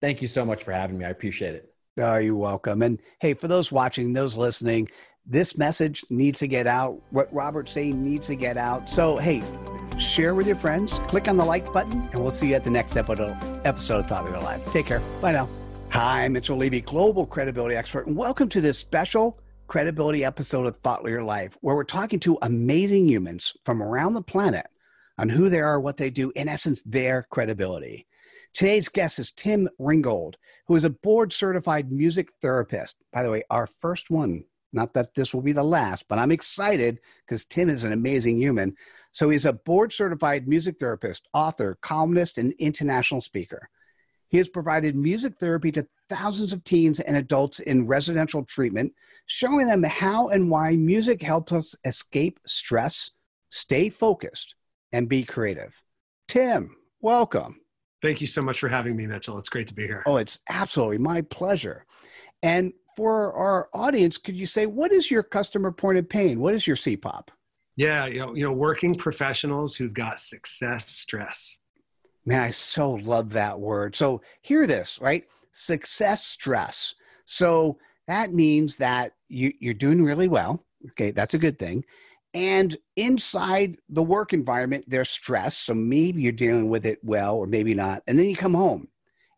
Thank 0.00 0.22
you 0.22 0.28
so 0.28 0.44
much 0.44 0.62
for 0.62 0.70
having 0.70 0.98
me. 0.98 1.04
I 1.04 1.10
appreciate 1.10 1.56
it. 1.56 1.74
Oh, 1.98 2.18
you're 2.18 2.36
welcome. 2.36 2.82
And 2.82 3.00
hey, 3.20 3.34
for 3.34 3.48
those 3.48 3.72
watching, 3.72 4.12
those 4.12 4.36
listening, 4.36 4.88
this 5.26 5.58
message 5.58 6.04
needs 6.10 6.38
to 6.38 6.46
get 6.46 6.68
out. 6.68 7.02
What 7.10 7.32
Robert's 7.34 7.72
saying 7.72 8.02
needs 8.02 8.28
to 8.28 8.36
get 8.36 8.56
out. 8.56 8.88
So, 8.88 9.16
hey, 9.16 9.42
share 10.02 10.34
with 10.34 10.46
your 10.46 10.56
friends, 10.56 10.92
click 11.08 11.28
on 11.28 11.36
the 11.36 11.44
like 11.44 11.72
button, 11.72 12.08
and 12.12 12.20
we'll 12.20 12.30
see 12.30 12.48
you 12.48 12.54
at 12.54 12.64
the 12.64 12.70
next 12.70 12.96
episode, 12.96 13.36
episode 13.64 14.00
of 14.00 14.08
Thought 14.08 14.24
Leader 14.24 14.40
Life. 14.40 14.64
Take 14.72 14.86
care. 14.86 15.00
Bye 15.20 15.32
now. 15.32 15.48
Hi, 15.90 16.26
Mitchell 16.28 16.56
Levy, 16.56 16.80
global 16.80 17.26
credibility 17.26 17.76
expert, 17.76 18.06
and 18.06 18.16
welcome 18.16 18.48
to 18.48 18.60
this 18.60 18.78
special 18.78 19.38
credibility 19.68 20.24
episode 20.24 20.66
of 20.66 20.76
Thought 20.78 21.04
Leader 21.04 21.22
Life, 21.22 21.56
where 21.60 21.76
we're 21.76 21.84
talking 21.84 22.18
to 22.20 22.38
amazing 22.42 23.06
humans 23.06 23.54
from 23.64 23.82
around 23.82 24.14
the 24.14 24.22
planet 24.22 24.66
on 25.18 25.28
who 25.28 25.48
they 25.48 25.60
are, 25.60 25.80
what 25.80 25.96
they 25.96 26.10
do, 26.10 26.32
in 26.34 26.48
essence, 26.48 26.82
their 26.82 27.26
credibility. 27.30 28.06
Today's 28.54 28.88
guest 28.88 29.18
is 29.18 29.32
Tim 29.32 29.68
Ringgold, 29.78 30.36
who 30.66 30.76
is 30.76 30.84
a 30.84 30.90
board 30.90 31.32
certified 31.32 31.90
music 31.90 32.30
therapist. 32.42 32.96
By 33.12 33.22
the 33.22 33.30
way, 33.30 33.44
our 33.48 33.66
first 33.66 34.10
one. 34.10 34.44
Not 34.72 34.94
that 34.94 35.14
this 35.14 35.34
will 35.34 35.42
be 35.42 35.52
the 35.52 35.62
last, 35.62 36.06
but 36.08 36.18
I'm 36.18 36.32
excited 36.32 37.00
because 37.26 37.44
Tim 37.44 37.68
is 37.68 37.84
an 37.84 37.92
amazing 37.92 38.36
human. 38.36 38.74
So 39.12 39.28
he's 39.28 39.44
a 39.44 39.52
board 39.52 39.92
certified 39.92 40.48
music 40.48 40.78
therapist, 40.78 41.28
author, 41.34 41.76
columnist, 41.82 42.38
and 42.38 42.54
international 42.58 43.20
speaker. 43.20 43.68
He 44.28 44.38
has 44.38 44.48
provided 44.48 44.96
music 44.96 45.34
therapy 45.38 45.70
to 45.72 45.86
thousands 46.08 46.54
of 46.54 46.64
teens 46.64 47.00
and 47.00 47.18
adults 47.18 47.60
in 47.60 47.86
residential 47.86 48.44
treatment, 48.44 48.94
showing 49.26 49.66
them 49.66 49.82
how 49.82 50.28
and 50.28 50.50
why 50.50 50.74
music 50.74 51.22
helps 51.22 51.52
us 51.52 51.74
escape 51.84 52.40
stress, 52.46 53.10
stay 53.50 53.90
focused, 53.90 54.56
and 54.90 55.06
be 55.06 55.22
creative. 55.22 55.82
Tim, 56.28 56.74
welcome. 57.00 57.60
Thank 58.00 58.22
you 58.22 58.26
so 58.26 58.40
much 58.40 58.58
for 58.58 58.68
having 58.68 58.96
me, 58.96 59.06
Mitchell. 59.06 59.38
It's 59.38 59.50
great 59.50 59.68
to 59.68 59.74
be 59.74 59.86
here. 59.86 60.02
Oh, 60.06 60.16
it's 60.16 60.40
absolutely 60.48 60.98
my 60.98 61.20
pleasure. 61.20 61.84
And 62.42 62.72
for 62.96 63.32
our 63.34 63.68
audience, 63.72 64.18
could 64.18 64.36
you 64.36 64.46
say 64.46 64.66
what 64.66 64.92
is 64.92 65.10
your 65.10 65.22
customer 65.22 65.72
point 65.72 65.98
of 65.98 66.08
pain? 66.08 66.40
What 66.40 66.54
is 66.54 66.66
your 66.66 66.76
CPOP? 66.76 67.28
Yeah, 67.76 68.06
you 68.06 68.20
know, 68.20 68.34
you 68.34 68.44
know, 68.44 68.52
working 68.52 68.94
professionals 68.94 69.74
who've 69.74 69.94
got 69.94 70.20
success 70.20 70.90
stress. 70.90 71.58
Man, 72.26 72.40
I 72.40 72.50
so 72.50 72.92
love 72.92 73.30
that 73.30 73.58
word. 73.58 73.94
So 73.94 74.22
hear 74.42 74.66
this, 74.66 75.00
right? 75.00 75.24
Success 75.52 76.24
stress. 76.24 76.94
So 77.24 77.78
that 78.06 78.32
means 78.32 78.76
that 78.76 79.14
you, 79.28 79.52
you're 79.58 79.74
doing 79.74 80.04
really 80.04 80.28
well. 80.28 80.62
Okay, 80.90 81.10
that's 81.10 81.34
a 81.34 81.38
good 81.38 81.58
thing. 81.58 81.84
And 82.34 82.76
inside 82.96 83.76
the 83.88 84.02
work 84.02 84.32
environment, 84.32 84.84
there's 84.88 85.10
stress. 85.10 85.56
So 85.56 85.74
maybe 85.74 86.22
you're 86.22 86.32
dealing 86.32 86.70
with 86.70 86.86
it 86.86 86.98
well, 87.02 87.36
or 87.36 87.46
maybe 87.46 87.74
not. 87.74 88.02
And 88.06 88.18
then 88.18 88.26
you 88.26 88.36
come 88.36 88.54
home, 88.54 88.88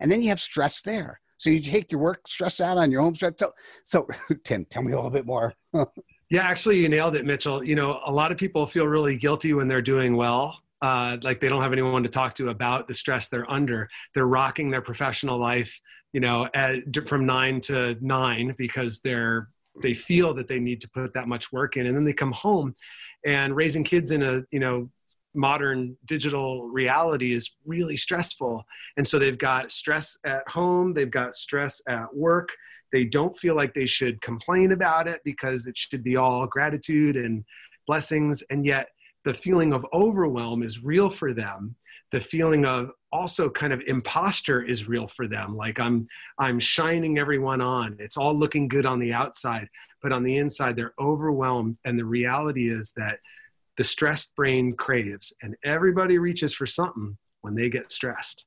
and 0.00 0.10
then 0.10 0.22
you 0.22 0.28
have 0.28 0.40
stress 0.40 0.82
there. 0.82 1.20
So 1.38 1.50
you 1.50 1.60
take 1.60 1.90
your 1.90 2.00
work 2.00 2.26
stress 2.28 2.60
out 2.60 2.78
on 2.78 2.90
your 2.90 3.02
home 3.02 3.14
stress. 3.14 3.34
So, 3.38 3.52
so 3.84 4.08
Tim, 4.44 4.64
tell 4.66 4.82
me 4.82 4.92
a 4.92 4.96
little 4.96 5.10
bit 5.10 5.26
more. 5.26 5.54
yeah, 6.30 6.42
actually, 6.42 6.78
you 6.78 6.88
nailed 6.88 7.16
it, 7.16 7.24
Mitchell. 7.24 7.64
You 7.64 7.74
know, 7.74 8.00
a 8.06 8.12
lot 8.12 8.32
of 8.32 8.38
people 8.38 8.66
feel 8.66 8.86
really 8.86 9.16
guilty 9.16 9.52
when 9.52 9.68
they're 9.68 9.82
doing 9.82 10.16
well. 10.16 10.60
Uh, 10.82 11.16
like 11.22 11.40
they 11.40 11.48
don't 11.48 11.62
have 11.62 11.72
anyone 11.72 12.02
to 12.02 12.08
talk 12.08 12.34
to 12.34 12.50
about 12.50 12.86
the 12.88 12.94
stress 12.94 13.28
they're 13.28 13.50
under. 13.50 13.88
They're 14.14 14.26
rocking 14.26 14.70
their 14.70 14.82
professional 14.82 15.38
life, 15.38 15.80
you 16.12 16.20
know, 16.20 16.48
at, 16.52 16.82
from 17.08 17.24
nine 17.24 17.60
to 17.62 17.96
nine 18.00 18.54
because 18.58 19.00
they're 19.00 19.48
they 19.82 19.94
feel 19.94 20.34
that 20.34 20.46
they 20.46 20.60
need 20.60 20.80
to 20.80 20.90
put 20.90 21.14
that 21.14 21.26
much 21.26 21.50
work 21.50 21.76
in 21.76 21.86
and 21.86 21.96
then 21.96 22.04
they 22.04 22.12
come 22.12 22.32
home 22.32 22.74
and 23.24 23.56
raising 23.56 23.82
kids 23.82 24.10
in 24.10 24.22
a 24.22 24.42
you 24.50 24.60
know 24.60 24.88
modern 25.34 25.96
digital 26.04 26.68
reality 26.68 27.32
is 27.32 27.56
really 27.64 27.96
stressful. 27.96 28.64
And 28.96 29.06
so 29.06 29.18
they've 29.18 29.38
got 29.38 29.70
stress 29.70 30.16
at 30.24 30.46
home 30.48 30.94
they've 30.94 31.10
got 31.10 31.34
stress 31.34 31.80
at 31.88 32.14
work. 32.14 32.50
They 32.92 33.04
don't 33.04 33.36
feel 33.36 33.56
like 33.56 33.74
they 33.74 33.86
should 33.86 34.20
complain 34.20 34.72
about 34.72 35.08
it 35.08 35.20
because 35.24 35.66
it 35.66 35.76
should 35.76 36.04
be 36.04 36.16
all 36.16 36.46
gratitude 36.46 37.16
and 37.16 37.44
blessings. 37.86 38.42
And 38.50 38.64
yet 38.64 38.88
the 39.24 39.34
feeling 39.34 39.72
of 39.72 39.86
overwhelm 39.92 40.62
is 40.62 40.84
real 40.84 41.10
for 41.10 41.32
them. 41.32 41.76
The 42.12 42.20
feeling 42.20 42.64
of 42.64 42.90
also 43.10 43.50
kind 43.50 43.72
of 43.72 43.80
imposter 43.86 44.62
is 44.62 44.86
real 44.86 45.08
for 45.08 45.26
them. 45.26 45.56
Like 45.56 45.80
i'm 45.80 46.06
i'm 46.38 46.60
shining 46.60 47.18
everyone 47.18 47.60
on. 47.60 47.96
It's 47.98 48.16
all 48.16 48.34
looking 48.38 48.68
good 48.68 48.86
on 48.86 49.00
the 49.00 49.12
outside 49.12 49.68
but 50.04 50.12
on 50.12 50.22
the 50.22 50.36
inside 50.36 50.76
they're 50.76 50.94
overwhelmed. 51.00 51.78
And 51.84 51.98
the 51.98 52.04
reality 52.04 52.70
is 52.70 52.92
that 52.96 53.18
the 53.76 53.84
stressed 53.84 54.34
brain 54.36 54.74
craves 54.74 55.32
and 55.42 55.56
everybody 55.64 56.18
reaches 56.18 56.54
for 56.54 56.66
something 56.66 57.16
when 57.40 57.54
they 57.54 57.68
get 57.68 57.92
stressed. 57.92 58.46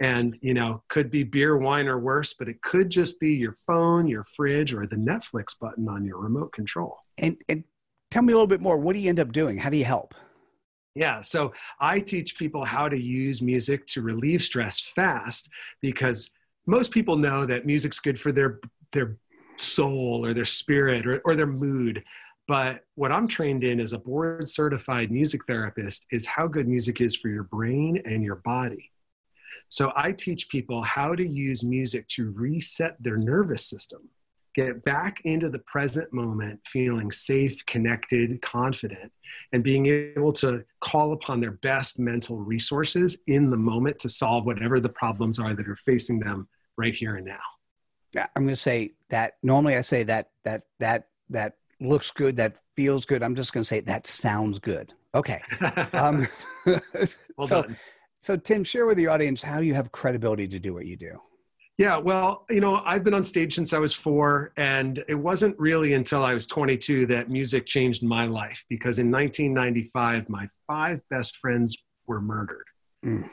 And 0.00 0.38
you 0.40 0.54
know 0.54 0.82
could 0.88 1.10
be 1.10 1.24
beer 1.24 1.56
wine 1.58 1.86
or 1.86 1.98
worse 1.98 2.32
but 2.32 2.48
it 2.48 2.62
could 2.62 2.88
just 2.88 3.20
be 3.20 3.34
your 3.34 3.58
phone 3.66 4.06
your 4.06 4.24
fridge 4.24 4.72
or 4.72 4.86
the 4.86 4.96
netflix 4.96 5.58
button 5.60 5.88
on 5.88 6.04
your 6.06 6.18
remote 6.18 6.52
control. 6.52 6.96
And, 7.18 7.36
and 7.48 7.64
tell 8.10 8.22
me 8.22 8.32
a 8.32 8.36
little 8.36 8.46
bit 8.46 8.60
more. 8.60 8.76
What 8.76 8.94
do 8.94 9.00
you 9.00 9.08
end 9.08 9.20
up 9.20 9.32
doing? 9.32 9.58
How 9.58 9.70
do 9.70 9.76
you 9.76 9.84
help? 9.84 10.14
Yeah, 10.94 11.22
so 11.22 11.52
I 11.78 12.00
teach 12.00 12.36
people 12.36 12.64
how 12.64 12.88
to 12.88 13.00
use 13.00 13.40
music 13.40 13.86
to 13.88 14.02
relieve 14.02 14.42
stress 14.42 14.80
fast 14.80 15.48
because 15.80 16.30
most 16.66 16.90
people 16.90 17.16
know 17.16 17.46
that 17.46 17.64
music's 17.64 18.00
good 18.00 18.18
for 18.18 18.32
their 18.32 18.60
their 18.92 19.16
soul 19.56 20.24
or 20.24 20.34
their 20.34 20.44
spirit 20.44 21.06
or, 21.06 21.20
or 21.24 21.36
their 21.36 21.46
mood. 21.46 22.02
But 22.50 22.80
what 22.96 23.12
I'm 23.12 23.28
trained 23.28 23.62
in 23.62 23.78
as 23.78 23.92
a 23.92 23.98
board 23.98 24.48
certified 24.48 25.12
music 25.12 25.42
therapist 25.46 26.08
is 26.10 26.26
how 26.26 26.48
good 26.48 26.66
music 26.66 27.00
is 27.00 27.14
for 27.14 27.28
your 27.28 27.44
brain 27.44 28.02
and 28.04 28.24
your 28.24 28.34
body. 28.34 28.90
So 29.68 29.92
I 29.94 30.10
teach 30.10 30.48
people 30.48 30.82
how 30.82 31.14
to 31.14 31.24
use 31.24 31.62
music 31.62 32.08
to 32.08 32.32
reset 32.32 32.96
their 32.98 33.16
nervous 33.16 33.70
system 33.70 34.10
get 34.56 34.82
back 34.84 35.20
into 35.22 35.48
the 35.48 35.60
present 35.60 36.12
moment 36.12 36.58
feeling 36.66 37.12
safe, 37.12 37.64
connected, 37.66 38.42
confident, 38.42 39.12
and 39.52 39.62
being 39.62 39.86
able 39.86 40.32
to 40.32 40.64
call 40.80 41.12
upon 41.12 41.38
their 41.38 41.52
best 41.52 42.00
mental 42.00 42.38
resources 42.38 43.16
in 43.28 43.50
the 43.50 43.56
moment 43.56 43.96
to 44.00 44.08
solve 44.08 44.44
whatever 44.44 44.80
the 44.80 44.88
problems 44.88 45.38
are 45.38 45.54
that 45.54 45.68
are 45.68 45.76
facing 45.76 46.18
them 46.18 46.48
right 46.76 46.96
here 46.96 47.14
and 47.14 47.26
now. 47.26 47.38
Yeah, 48.12 48.26
I'm 48.34 48.42
going 48.42 48.56
to 48.56 48.60
say 48.60 48.90
that 49.10 49.34
normally 49.44 49.76
I 49.76 49.82
say 49.82 50.02
that 50.02 50.30
that 50.42 50.62
that 50.80 51.06
that 51.28 51.54
looks 51.80 52.10
good, 52.10 52.36
that 52.36 52.56
feels 52.76 53.04
good. 53.04 53.22
I'm 53.22 53.34
just 53.34 53.52
going 53.52 53.62
to 53.62 53.68
say 53.68 53.80
that 53.80 54.06
sounds 54.06 54.58
good. 54.58 54.92
Okay. 55.14 55.42
Um, 55.92 56.26
well 57.36 57.46
so, 57.46 57.62
done. 57.62 57.76
so 58.20 58.36
Tim, 58.36 58.64
share 58.64 58.86
with 58.86 58.96
the 58.96 59.08
audience 59.08 59.42
how 59.42 59.60
you 59.60 59.74
have 59.74 59.90
credibility 59.92 60.46
to 60.48 60.58
do 60.58 60.74
what 60.74 60.86
you 60.86 60.96
do. 60.96 61.18
Yeah, 61.78 61.96
well, 61.96 62.44
you 62.50 62.60
know, 62.60 62.82
I've 62.84 63.04
been 63.04 63.14
on 63.14 63.24
stage 63.24 63.54
since 63.54 63.72
I 63.72 63.78
was 63.78 63.94
four, 63.94 64.52
and 64.58 65.02
it 65.08 65.14
wasn't 65.14 65.58
really 65.58 65.94
until 65.94 66.22
I 66.22 66.34
was 66.34 66.46
22 66.46 67.06
that 67.06 67.30
music 67.30 67.64
changed 67.64 68.02
my 68.02 68.26
life 68.26 68.66
because 68.68 68.98
in 68.98 69.10
1995, 69.10 70.28
my 70.28 70.50
five 70.66 71.00
best 71.08 71.38
friends 71.38 71.74
were 72.06 72.20
murdered. 72.20 72.66
Mm. 73.02 73.30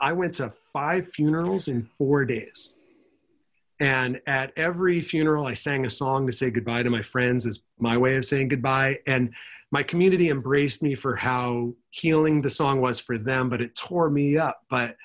I 0.00 0.12
went 0.12 0.34
to 0.34 0.52
five 0.72 1.08
funerals 1.08 1.68
in 1.68 1.88
four 1.96 2.24
days. 2.24 2.74
And 3.80 4.20
at 4.26 4.52
every 4.56 5.00
funeral, 5.00 5.46
I 5.46 5.54
sang 5.54 5.86
a 5.86 5.90
song 5.90 6.26
to 6.26 6.32
say 6.32 6.50
goodbye 6.50 6.82
to 6.82 6.90
my 6.90 7.02
friends 7.02 7.46
as 7.46 7.60
my 7.78 7.96
way 7.96 8.16
of 8.16 8.24
saying 8.24 8.48
goodbye. 8.48 8.98
And 9.06 9.34
my 9.70 9.82
community 9.82 10.30
embraced 10.30 10.82
me 10.82 10.94
for 10.94 11.14
how 11.14 11.74
healing 11.90 12.42
the 12.42 12.50
song 12.50 12.80
was 12.80 12.98
for 12.98 13.18
them, 13.18 13.48
but 13.48 13.60
it 13.60 13.76
tore 13.76 14.10
me 14.10 14.36
up. 14.36 14.62
But 14.68 14.96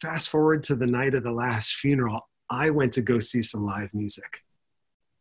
fast 0.00 0.28
forward 0.28 0.62
to 0.64 0.76
the 0.76 0.86
night 0.86 1.14
of 1.14 1.22
the 1.22 1.32
last 1.32 1.74
funeral, 1.74 2.28
I 2.50 2.70
went 2.70 2.92
to 2.94 3.02
go 3.02 3.18
see 3.18 3.42
some 3.42 3.64
live 3.64 3.94
music. 3.94 4.42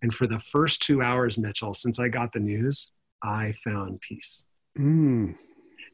And 0.01 0.13
for 0.13 0.27
the 0.27 0.39
first 0.39 0.81
two 0.81 1.01
hours, 1.01 1.37
Mitchell, 1.37 1.73
since 1.73 1.99
I 1.99 2.09
got 2.09 2.33
the 2.33 2.39
news, 2.39 2.91
I 3.23 3.53
found 3.63 4.01
peace. 4.01 4.45
Mm. 4.77 5.35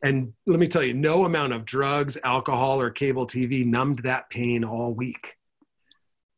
And 0.03 0.33
let 0.45 0.59
me 0.59 0.67
tell 0.67 0.83
you, 0.83 0.93
no 0.93 1.25
amount 1.25 1.53
of 1.53 1.63
drugs, 1.63 2.17
alcohol, 2.23 2.81
or 2.81 2.89
cable 2.89 3.25
TV 3.25 3.65
numbed 3.65 3.99
that 3.99 4.29
pain 4.29 4.63
all 4.65 4.93
week. 4.93 5.37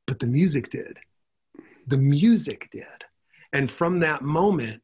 But 0.08 0.20
the 0.20 0.28
music 0.28 0.70
did. 0.70 1.00
The 1.88 1.98
music 1.98 2.70
did. 2.72 2.86
And 3.54 3.70
from 3.70 4.00
that 4.00 4.22
moment, 4.22 4.82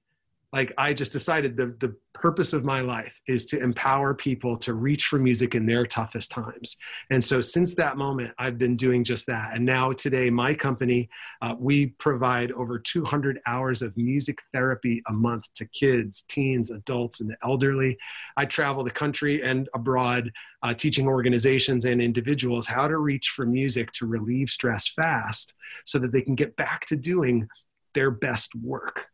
like 0.53 0.73
I 0.77 0.93
just 0.93 1.11
decided 1.11 1.55
the 1.55 1.75
the 1.79 1.95
purpose 2.13 2.51
of 2.53 2.65
my 2.65 2.81
life 2.81 3.19
is 3.27 3.45
to 3.45 3.59
empower 3.59 4.13
people 4.13 4.57
to 4.57 4.73
reach 4.73 5.05
for 5.07 5.17
music 5.17 5.55
in 5.55 5.65
their 5.65 5.85
toughest 5.85 6.29
times. 6.29 6.75
And 7.09 7.23
so 7.23 7.39
since 7.41 7.73
that 7.75 7.97
moment, 7.97 8.33
I've 8.37 8.57
been 8.57 8.75
doing 8.75 9.03
just 9.03 9.27
that. 9.27 9.55
And 9.55 9.65
now 9.65 9.91
today, 9.91 10.29
my 10.29 10.53
company, 10.53 11.09
uh, 11.41 11.55
we 11.57 11.87
provide 11.87 12.51
over 12.51 12.77
200 12.77 13.39
hours 13.47 13.81
of 13.81 13.95
music 13.97 14.39
therapy 14.53 15.01
a 15.07 15.13
month 15.13 15.51
to 15.55 15.65
kids, 15.65 16.23
teens, 16.23 16.69
adults, 16.69 17.21
and 17.21 17.29
the 17.29 17.37
elderly. 17.43 17.97
I 18.35 18.45
travel 18.45 18.83
the 18.83 18.91
country 18.91 19.41
and 19.41 19.69
abroad, 19.73 20.31
uh, 20.61 20.73
teaching 20.73 21.07
organizations 21.07 21.85
and 21.85 22.01
individuals 22.01 22.67
how 22.67 22.87
to 22.87 22.97
reach 22.97 23.29
for 23.29 23.45
music 23.45 23.91
to 23.93 24.05
relieve 24.05 24.49
stress 24.49 24.87
fast, 24.87 25.53
so 25.85 25.97
that 25.99 26.11
they 26.11 26.21
can 26.21 26.35
get 26.35 26.55
back 26.55 26.85
to 26.87 26.95
doing 26.97 27.47
their 27.93 28.11
best 28.11 28.53
work 28.55 29.10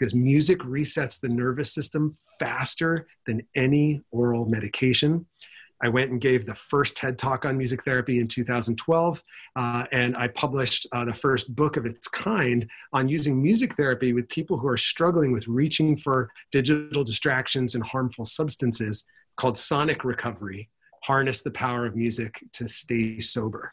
because 0.00 0.14
music 0.14 0.60
resets 0.60 1.20
the 1.20 1.28
nervous 1.28 1.74
system 1.74 2.14
faster 2.38 3.06
than 3.26 3.42
any 3.54 4.00
oral 4.10 4.46
medication. 4.46 5.26
I 5.82 5.88
went 5.88 6.10
and 6.10 6.20
gave 6.20 6.46
the 6.46 6.54
first 6.54 6.96
TED 6.96 7.18
talk 7.18 7.44
on 7.44 7.58
music 7.58 7.84
therapy 7.84 8.18
in 8.18 8.26
2012, 8.26 9.22
uh, 9.56 9.84
and 9.92 10.16
I 10.16 10.28
published 10.28 10.86
uh, 10.92 11.04
the 11.04 11.14
first 11.14 11.54
book 11.54 11.76
of 11.76 11.84
its 11.84 12.08
kind 12.08 12.68
on 12.94 13.08
using 13.08 13.42
music 13.42 13.76
therapy 13.76 14.14
with 14.14 14.28
people 14.28 14.58
who 14.58 14.68
are 14.68 14.76
struggling 14.76 15.32
with 15.32 15.46
reaching 15.46 15.96
for 15.96 16.30
digital 16.50 17.04
distractions 17.04 17.74
and 17.74 17.84
harmful 17.84 18.24
substances 18.24 19.04
called 19.36 19.58
Sonic 19.58 20.02
Recovery 20.02 20.70
Harness 21.02 21.42
the 21.42 21.50
Power 21.50 21.86
of 21.86 21.96
Music 21.96 22.42
to 22.52 22.68
Stay 22.68 23.20
Sober. 23.20 23.72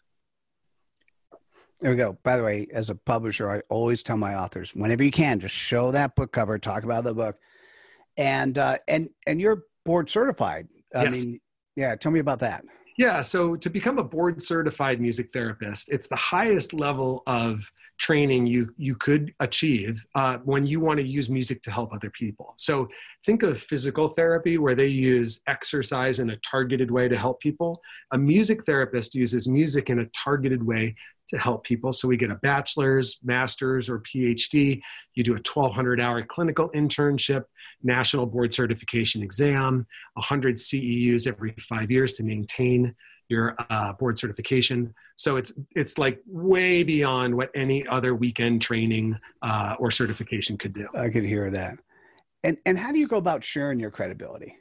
There 1.80 1.92
we 1.92 1.98
go. 1.98 2.18
By 2.24 2.38
the 2.38 2.44
way, 2.44 2.68
as 2.74 2.90
a 2.90 2.96
publisher, 2.96 3.50
I 3.50 3.62
always 3.70 4.02
tell 4.02 4.18
my 4.18 4.36
authors, 4.36 4.74
whenever 4.74 5.04
you 5.04 5.12
can, 5.12 5.40
just 5.40 5.54
show 5.54 5.92
that 5.92 6.16
book 6.16 6.32
cover, 6.32 6.58
talk 6.58 6.84
about 6.84 7.04
the 7.04 7.14
book, 7.14 7.38
and 8.18 8.58
uh, 8.58 8.78
and 8.88 9.10
and 9.28 9.40
you're 9.40 9.64
board 9.86 10.10
certified. 10.10 10.68
I 10.96 11.04
yes. 11.04 11.12
mean, 11.12 11.40
yeah. 11.76 11.96
Tell 11.96 12.12
me 12.12 12.20
about 12.20 12.40
that. 12.40 12.66
Yeah. 12.98 13.22
So 13.22 13.56
to 13.58 13.70
become 13.70 14.00
a 14.00 14.04
board 14.04 14.42
certified 14.42 15.00
music 15.00 15.32
therapist, 15.32 15.90
it's 15.90 16.08
the 16.08 16.16
highest 16.16 16.74
level 16.74 17.22
of 17.28 17.72
training 18.00 18.48
you 18.48 18.74
you 18.78 18.96
could 18.96 19.34
achieve 19.40 20.04
uh, 20.16 20.38
when 20.40 20.66
you 20.66 20.80
want 20.80 20.98
to 20.98 21.06
use 21.06 21.30
music 21.30 21.62
to 21.64 21.72
help 21.72 21.94
other 21.94 22.10
people. 22.10 22.56
So 22.58 22.90
think 23.28 23.44
of 23.44 23.60
physical 23.60 24.08
therapy 24.08 24.58
where 24.58 24.74
they 24.74 24.88
use 24.88 25.42
exercise 25.48 26.20
in 26.20 26.30
a 26.30 26.38
targeted 26.38 26.90
way 26.90 27.10
to 27.10 27.18
help 27.18 27.42
people. 27.42 27.82
A 28.12 28.18
music 28.18 28.66
therapist 28.66 29.14
uses 29.14 29.50
music 29.50 29.90
in 29.90 30.00
a 30.00 30.06
targeted 30.06 30.64
way 30.64 30.96
to 31.28 31.38
help 31.38 31.66
people. 31.66 31.92
So 31.92 32.08
we 32.08 32.16
get 32.16 32.32
a 32.32 32.36
bachelor's, 32.36 33.20
master's, 33.22 33.90
or 33.90 34.00
PhD. 34.00 34.82
You 35.14 35.24
do 35.26 35.34
a 35.34 35.44
1,200 35.44 36.00
hour 36.00 36.24
clinical 36.24 36.70
internship, 36.70 37.44
national 37.84 38.28
board 38.28 38.54
certification 38.54 39.22
exam, 39.22 39.86
100 40.14 40.56
CEUs 40.56 41.28
every 41.28 41.54
five 41.60 41.92
years 41.92 42.14
to 42.14 42.24
maintain 42.24 42.96
your 43.28 43.58
uh, 43.70 43.92
board 43.92 44.18
certification. 44.18 44.94
So 45.18 45.36
it's 45.36 45.52
it's 45.76 45.98
like 45.98 46.22
way 46.26 46.84
beyond 46.84 47.36
what 47.36 47.50
any 47.54 47.86
other 47.88 48.16
weekend 48.16 48.62
training 48.62 49.18
uh, 49.42 49.76
or 49.80 49.92
certification 49.92 50.58
could 50.58 50.74
do. 50.74 50.88
I 50.96 51.10
could 51.10 51.26
hear 51.26 51.52
that. 51.52 51.78
And 52.44 52.58
and 52.66 52.78
how 52.78 52.92
do 52.92 53.00
you 53.00 53.08
go 53.08 53.18
about 53.18 53.44
sharing 53.44 53.80
your 53.80 53.92
credibility? 53.92 54.56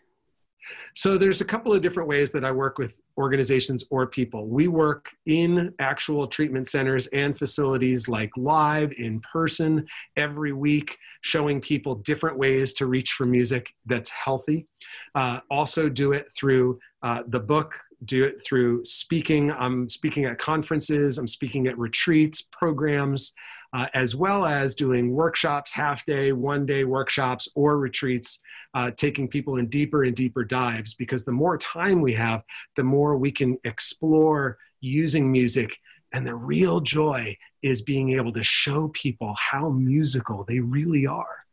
So 0.94 1.16
there's 1.16 1.40
a 1.40 1.44
couple 1.44 1.72
of 1.72 1.80
different 1.80 2.08
ways 2.08 2.32
that 2.32 2.44
I 2.44 2.50
work 2.50 2.78
with 2.78 3.00
organizations 3.16 3.84
or 3.90 4.06
people. 4.06 4.48
We 4.48 4.66
work 4.66 5.10
in 5.26 5.72
actual 5.78 6.26
treatment 6.26 6.68
centers 6.68 7.06
and 7.08 7.38
facilities 7.38 8.08
like 8.08 8.30
live 8.36 8.92
in 8.96 9.20
person 9.20 9.86
every 10.16 10.52
week, 10.52 10.98
showing 11.20 11.60
people 11.60 11.96
different 11.96 12.38
ways 12.38 12.72
to 12.74 12.86
reach 12.86 13.12
for 13.12 13.26
music 13.26 13.68
that's 13.84 14.10
healthy. 14.10 14.66
Uh, 15.14 15.40
also 15.50 15.88
do 15.88 16.12
it 16.12 16.26
through 16.36 16.78
uh, 17.02 17.22
the 17.28 17.40
book 17.40 17.80
do 18.04 18.24
it 18.24 18.44
through 18.44 18.84
speaking. 18.84 19.50
I'm 19.50 19.88
speaking 19.88 20.26
at 20.26 20.38
conferences, 20.38 21.18
I'm 21.18 21.26
speaking 21.26 21.66
at 21.66 21.78
retreats, 21.78 22.42
programs, 22.42 23.32
uh, 23.76 23.88
as 23.92 24.16
well 24.16 24.46
as 24.46 24.74
doing 24.74 25.12
workshops, 25.12 25.70
half 25.70 26.06
day, 26.06 26.32
one 26.32 26.64
day 26.64 26.84
workshops, 26.84 27.46
or 27.54 27.76
retreats, 27.78 28.38
uh, 28.72 28.90
taking 28.96 29.28
people 29.28 29.58
in 29.58 29.66
deeper 29.66 30.04
and 30.04 30.16
deeper 30.16 30.44
dives. 30.44 30.94
Because 30.94 31.26
the 31.26 31.32
more 31.32 31.58
time 31.58 32.00
we 32.00 32.14
have, 32.14 32.42
the 32.76 32.82
more 32.82 33.18
we 33.18 33.30
can 33.30 33.58
explore 33.64 34.56
using 34.80 35.30
music. 35.30 35.78
And 36.12 36.26
the 36.26 36.34
real 36.34 36.80
joy 36.80 37.36
is 37.62 37.82
being 37.82 38.12
able 38.12 38.32
to 38.32 38.42
show 38.42 38.88
people 38.88 39.34
how 39.38 39.68
musical 39.68 40.44
they 40.44 40.60
really 40.60 41.06
are 41.06 41.44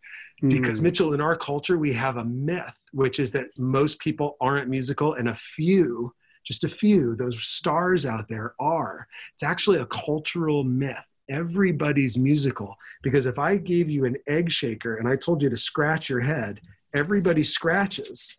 because 0.41 0.79
mm. 0.79 0.83
Mitchell, 0.83 1.13
in 1.13 1.21
our 1.21 1.37
culture, 1.37 1.77
we 1.77 1.93
have 1.93 2.17
a 2.17 2.25
myth, 2.25 2.77
which 2.91 3.17
is 3.17 3.31
that 3.31 3.57
most 3.57 3.99
people 3.99 4.35
aren't 4.41 4.69
musical 4.69 5.13
and 5.13 5.29
a 5.29 5.35
few 5.35 6.13
just 6.43 6.63
a 6.63 6.69
few, 6.69 7.15
those 7.15 7.41
stars 7.41 8.05
out 8.05 8.27
there 8.27 8.53
are. 8.59 9.07
It's 9.33 9.43
actually 9.43 9.79
a 9.79 9.85
cultural 9.85 10.63
myth. 10.63 10.97
Everybody's 11.33 12.17
musical 12.17 12.77
because 13.01 13.25
if 13.25 13.39
I 13.39 13.57
gave 13.57 13.89
you 13.89 14.05
an 14.05 14.15
egg 14.27 14.51
shaker 14.51 14.95
and 14.95 15.07
I 15.07 15.15
told 15.15 15.41
you 15.41 15.49
to 15.49 15.57
scratch 15.57 16.09
your 16.09 16.21
head, 16.21 16.59
everybody 16.93 17.43
scratches 17.43 18.37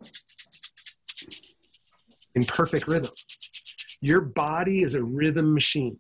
in 2.35 2.45
perfect 2.45 2.87
rhythm. 2.87 3.11
Your 4.01 4.21
body 4.21 4.83
is 4.83 4.95
a 4.95 5.03
rhythm 5.03 5.53
machine 5.53 5.99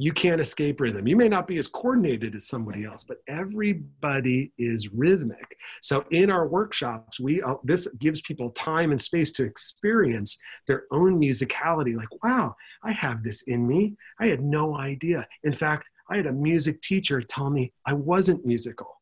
you 0.00 0.12
can't 0.12 0.40
escape 0.40 0.80
rhythm. 0.80 1.06
You 1.06 1.14
may 1.14 1.28
not 1.28 1.46
be 1.46 1.58
as 1.58 1.68
coordinated 1.68 2.34
as 2.34 2.48
somebody 2.48 2.86
else, 2.86 3.04
but 3.04 3.18
everybody 3.28 4.50
is 4.56 4.88
rhythmic. 4.94 5.58
So 5.82 6.06
in 6.10 6.30
our 6.30 6.48
workshops, 6.48 7.20
we 7.20 7.42
uh, 7.42 7.56
this 7.64 7.86
gives 7.98 8.22
people 8.22 8.48
time 8.52 8.92
and 8.92 9.00
space 9.00 9.30
to 9.32 9.44
experience 9.44 10.38
their 10.66 10.84
own 10.90 11.20
musicality. 11.20 11.94
Like, 11.94 12.08
wow, 12.24 12.56
I 12.82 12.92
have 12.92 13.22
this 13.22 13.42
in 13.42 13.68
me. 13.68 13.98
I 14.18 14.28
had 14.28 14.42
no 14.42 14.74
idea. 14.74 15.28
In 15.44 15.52
fact, 15.52 15.86
I 16.10 16.16
had 16.16 16.26
a 16.26 16.32
music 16.32 16.82
teacher 16.82 17.22
tell 17.22 17.50
me 17.50 17.72
I 17.86 17.92
wasn't 17.92 18.44
musical. 18.44 19.00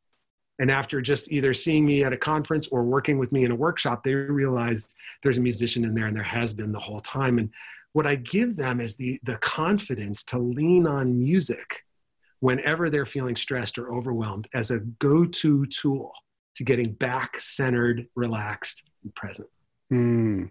And 0.60 0.70
after 0.70 1.00
just 1.00 1.30
either 1.30 1.54
seeing 1.54 1.86
me 1.86 2.02
at 2.02 2.12
a 2.12 2.16
conference 2.16 2.68
or 2.68 2.82
working 2.82 3.18
with 3.18 3.30
me 3.30 3.44
in 3.44 3.52
a 3.52 3.56
workshop, 3.56 4.02
they 4.02 4.14
realized 4.14 4.94
there's 5.22 5.38
a 5.38 5.42
musician 5.42 5.84
in 5.84 5.94
there 5.94 6.06
and 6.06 6.16
there 6.16 6.22
has 6.24 6.52
been 6.52 6.72
the 6.72 6.80
whole 6.80 7.00
time. 7.00 7.38
And 7.38 7.50
what 7.92 8.06
I 8.06 8.16
give 8.16 8.56
them 8.56 8.80
is 8.80 8.96
the, 8.96 9.20
the 9.22 9.36
confidence 9.36 10.24
to 10.24 10.38
lean 10.38 10.86
on 10.86 11.18
music 11.18 11.84
whenever 12.40 12.90
they're 12.90 13.06
feeling 13.06 13.36
stressed 13.36 13.78
or 13.78 13.94
overwhelmed 13.94 14.48
as 14.52 14.70
a 14.70 14.78
go 14.78 15.24
to 15.24 15.66
tool 15.66 16.12
to 16.56 16.64
getting 16.64 16.92
back 16.92 17.40
centered, 17.40 18.06
relaxed, 18.16 18.82
and 19.04 19.14
present. 19.14 19.48
Mm. 19.92 20.50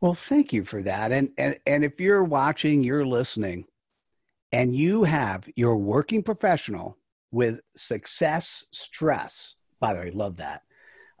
Well, 0.00 0.14
thank 0.14 0.52
you 0.52 0.64
for 0.64 0.82
that. 0.82 1.12
And, 1.12 1.30
and, 1.38 1.58
and 1.66 1.84
if 1.84 2.00
you're 2.00 2.24
watching, 2.24 2.84
you're 2.84 3.06
listening, 3.06 3.64
and 4.52 4.74
you 4.74 5.04
have 5.04 5.48
your 5.56 5.76
working 5.76 6.22
professional 6.22 6.96
with 7.30 7.60
success 7.76 8.64
stress, 8.72 9.54
by 9.80 9.94
the 9.94 10.00
way, 10.00 10.10
love 10.10 10.36
that. 10.36 10.62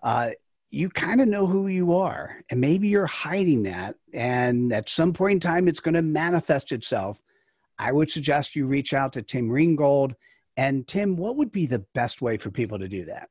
Uh, 0.02 0.30
you 0.70 0.90
kind 0.90 1.20
of 1.20 1.28
know 1.28 1.46
who 1.46 1.66
you 1.66 1.94
are 1.94 2.42
and 2.50 2.60
maybe 2.60 2.88
you're 2.88 3.06
hiding 3.06 3.62
that 3.62 3.96
and 4.12 4.72
at 4.72 4.88
some 4.88 5.12
point 5.12 5.34
in 5.34 5.40
time 5.40 5.66
it's 5.66 5.80
going 5.80 5.94
to 5.94 6.02
manifest 6.02 6.72
itself. 6.72 7.20
I 7.78 7.92
would 7.92 8.10
suggest 8.10 8.56
you 8.56 8.66
reach 8.66 8.92
out 8.92 9.14
to 9.14 9.22
tim 9.22 9.48
ringgold. 9.48 10.14
And 10.56 10.86
tim 10.86 11.16
what 11.16 11.36
would 11.36 11.52
be 11.52 11.66
the 11.66 11.84
best 11.94 12.20
way 12.20 12.36
for 12.36 12.50
people 12.50 12.78
to 12.78 12.88
do 12.88 13.06
that? 13.06 13.28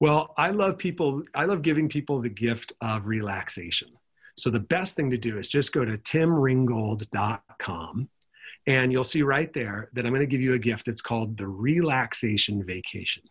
Well 0.00 0.34
i 0.36 0.50
love 0.50 0.78
people 0.78 1.22
i 1.34 1.44
love 1.44 1.62
giving 1.62 1.88
people 1.88 2.20
the 2.20 2.28
gift 2.28 2.72
of 2.80 3.06
relaxation. 3.06 3.90
So 4.36 4.50
the 4.50 4.60
best 4.60 4.96
thing 4.96 5.10
to 5.12 5.18
do 5.18 5.38
is 5.38 5.48
just 5.48 5.72
go 5.72 5.84
to 5.84 5.96
timringgold.com 5.96 8.08
and 8.66 8.92
you'll 8.92 9.04
see 9.04 9.22
right 9.22 9.52
there 9.52 9.90
that 9.92 10.04
i'm 10.04 10.12
going 10.12 10.20
to 10.20 10.26
give 10.26 10.40
you 10.40 10.54
a 10.54 10.58
gift 10.58 10.88
it's 10.88 11.02
called 11.02 11.36
the 11.36 11.46
relaxation 11.46 12.64
vacation 12.64 13.22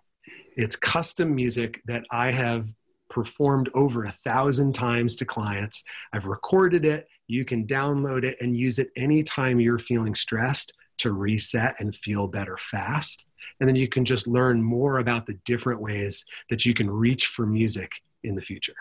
it's 0.55 0.75
custom 0.75 1.33
music 1.33 1.81
that 1.85 2.03
i 2.11 2.31
have 2.31 2.67
performed 3.09 3.69
over 3.73 4.03
a 4.03 4.11
thousand 4.11 4.73
times 4.73 5.15
to 5.15 5.25
clients. 5.25 5.83
I've 6.13 6.25
recorded 6.25 6.85
it. 6.85 7.07
You 7.27 7.45
can 7.45 7.65
download 7.65 8.23
it 8.23 8.37
and 8.41 8.57
use 8.57 8.79
it 8.79 8.89
anytime 8.95 9.59
you're 9.59 9.79
feeling 9.79 10.15
stressed 10.15 10.73
to 10.97 11.11
reset 11.11 11.75
and 11.79 11.95
feel 11.95 12.27
better 12.27 12.57
fast. 12.57 13.25
And 13.59 13.69
then 13.69 13.75
you 13.75 13.87
can 13.87 14.05
just 14.05 14.27
learn 14.27 14.61
more 14.61 14.97
about 14.97 15.27
the 15.27 15.37
different 15.45 15.81
ways 15.81 16.25
that 16.49 16.65
you 16.65 16.73
can 16.73 16.89
reach 16.89 17.27
for 17.27 17.45
music 17.45 17.91
in 18.23 18.35
the 18.35 18.41
future. 18.41 18.75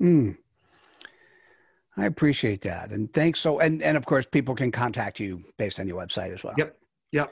Mm. 0.00 0.36
I 1.96 2.06
appreciate 2.06 2.60
that. 2.62 2.90
And 2.90 3.12
thanks. 3.12 3.40
So, 3.40 3.60
and, 3.60 3.82
and 3.82 3.96
of 3.96 4.04
course, 4.04 4.26
people 4.26 4.54
can 4.54 4.70
contact 4.70 5.18
you 5.18 5.42
based 5.56 5.80
on 5.80 5.88
your 5.88 6.00
website 6.00 6.32
as 6.32 6.44
well. 6.44 6.54
Yep. 6.58 6.76
Yep. 7.12 7.30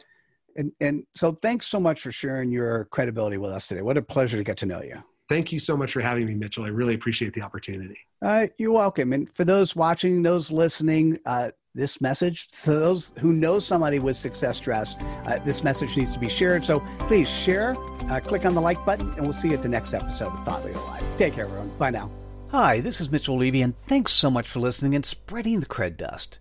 And, 0.56 0.72
and 0.80 1.04
so 1.14 1.32
thanks 1.32 1.66
so 1.66 1.80
much 1.80 2.00
for 2.00 2.12
sharing 2.12 2.50
your 2.50 2.86
credibility 2.86 3.36
with 3.36 3.50
us 3.50 3.68
today. 3.68 3.82
What 3.82 3.96
a 3.96 4.02
pleasure 4.02 4.36
to 4.36 4.44
get 4.44 4.56
to 4.58 4.66
know 4.66 4.82
you. 4.82 5.02
Thank 5.28 5.52
you 5.52 5.58
so 5.58 5.76
much 5.76 5.92
for 5.92 6.00
having 6.00 6.26
me, 6.26 6.34
Mitchell. 6.34 6.64
I 6.64 6.68
really 6.68 6.94
appreciate 6.94 7.32
the 7.32 7.42
opportunity. 7.42 7.98
Uh, 8.22 8.46
you're 8.58 8.72
welcome. 8.72 9.12
And 9.12 9.30
for 9.34 9.44
those 9.44 9.74
watching, 9.74 10.22
those 10.22 10.50
listening, 10.50 11.18
uh, 11.26 11.50
this 11.74 12.00
message, 12.00 12.48
for 12.50 12.72
those 12.72 13.12
who 13.18 13.32
know 13.32 13.58
somebody 13.58 13.98
with 13.98 14.16
success 14.16 14.58
stress, 14.58 14.96
uh, 15.26 15.38
this 15.44 15.64
message 15.64 15.96
needs 15.96 16.12
to 16.12 16.18
be 16.18 16.28
shared. 16.28 16.64
So 16.64 16.80
please 17.00 17.28
share, 17.28 17.74
uh, 18.10 18.20
click 18.20 18.44
on 18.44 18.54
the 18.54 18.60
like 18.60 18.84
button, 18.84 19.10
and 19.14 19.22
we'll 19.22 19.32
see 19.32 19.48
you 19.48 19.54
at 19.54 19.62
the 19.62 19.68
next 19.68 19.92
episode 19.92 20.28
of 20.28 20.44
Thought 20.44 20.64
Leader 20.64 20.78
Life. 20.80 21.02
Take 21.18 21.34
care, 21.34 21.46
everyone. 21.46 21.70
Bye 21.78 21.90
now. 21.90 22.10
Hi, 22.56 22.78
this 22.78 23.00
is 23.00 23.10
Mitchell 23.10 23.36
Levy, 23.36 23.62
and 23.62 23.76
thanks 23.76 24.12
so 24.12 24.30
much 24.30 24.48
for 24.48 24.60
listening 24.60 24.94
and 24.94 25.04
spreading 25.04 25.58
the 25.58 25.66
cred 25.66 25.96
dust. 25.96 26.38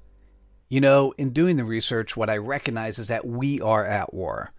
You 0.70 0.80
know, 0.80 1.12
in 1.18 1.32
doing 1.32 1.58
the 1.58 1.64
research, 1.64 2.16
what 2.16 2.30
I 2.30 2.38
recognize 2.38 3.00
is 3.00 3.08
that 3.08 3.26
we 3.26 3.60
are 3.60 3.84
at 3.84 4.14
war. 4.14 4.54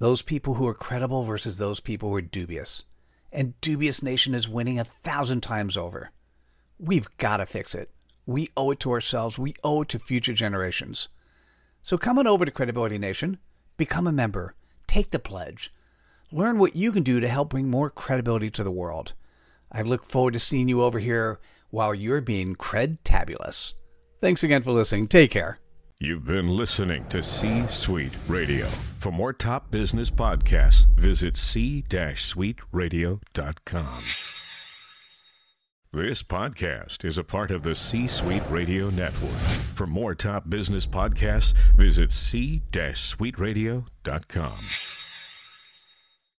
Those 0.00 0.22
people 0.22 0.54
who 0.54 0.66
are 0.66 0.74
credible 0.74 1.22
versus 1.22 1.58
those 1.58 1.78
people 1.78 2.08
who 2.08 2.16
are 2.16 2.20
dubious 2.20 2.82
and 3.32 3.54
Dubious 3.60 4.02
Nation 4.02 4.34
is 4.34 4.48
winning 4.48 4.80
a 4.80 4.84
thousand 4.84 5.42
times 5.42 5.76
over. 5.76 6.10
We've 6.76 7.06
got 7.18 7.36
to 7.36 7.46
fix 7.46 7.76
it. 7.76 7.88
We 8.26 8.48
owe 8.56 8.72
it 8.72 8.80
to 8.80 8.90
ourselves, 8.90 9.38
we 9.38 9.54
owe 9.62 9.82
it 9.82 9.88
to 9.90 10.00
future 10.00 10.34
generations. 10.34 11.06
So 11.84 11.96
come 11.96 12.18
on 12.18 12.26
over 12.26 12.44
to 12.44 12.50
Credibility 12.50 12.98
Nation, 12.98 13.38
become 13.76 14.08
a 14.08 14.12
member, 14.12 14.54
take 14.88 15.12
the 15.12 15.20
pledge, 15.20 15.70
learn 16.32 16.58
what 16.58 16.74
you 16.74 16.90
can 16.90 17.04
do 17.04 17.20
to 17.20 17.28
help 17.28 17.50
bring 17.50 17.70
more 17.70 17.90
credibility 17.90 18.50
to 18.50 18.64
the 18.64 18.72
world. 18.72 19.14
I 19.72 19.80
look 19.82 20.04
forward 20.04 20.34
to 20.34 20.38
seeing 20.38 20.68
you 20.68 20.82
over 20.82 20.98
here 20.98 21.40
while 21.70 21.94
you're 21.94 22.20
being 22.20 22.54
cred-tabulous. 22.54 23.74
Thanks 24.20 24.42
again 24.42 24.60
for 24.62 24.72
listening. 24.72 25.06
Take 25.06 25.30
care. 25.30 25.58
You've 25.98 26.26
been 26.26 26.48
listening 26.48 27.08
to 27.08 27.22
C 27.22 27.66
Suite 27.68 28.12
Radio. 28.28 28.66
For 28.98 29.10
more 29.10 29.32
top 29.32 29.70
business 29.70 30.10
podcasts, 30.10 30.86
visit 30.96 31.38
c-suiteradio.com. 31.38 34.02
This 35.92 36.22
podcast 36.22 37.04
is 37.06 37.16
a 37.16 37.24
part 37.24 37.50
of 37.50 37.62
the 37.62 37.74
C 37.74 38.06
Suite 38.06 38.42
Radio 38.50 38.90
Network. 38.90 39.40
For 39.74 39.86
more 39.86 40.14
top 40.14 40.50
business 40.50 40.86
podcasts, 40.86 41.54
visit 41.76 42.12
c-suiteradio.com. 42.12 44.95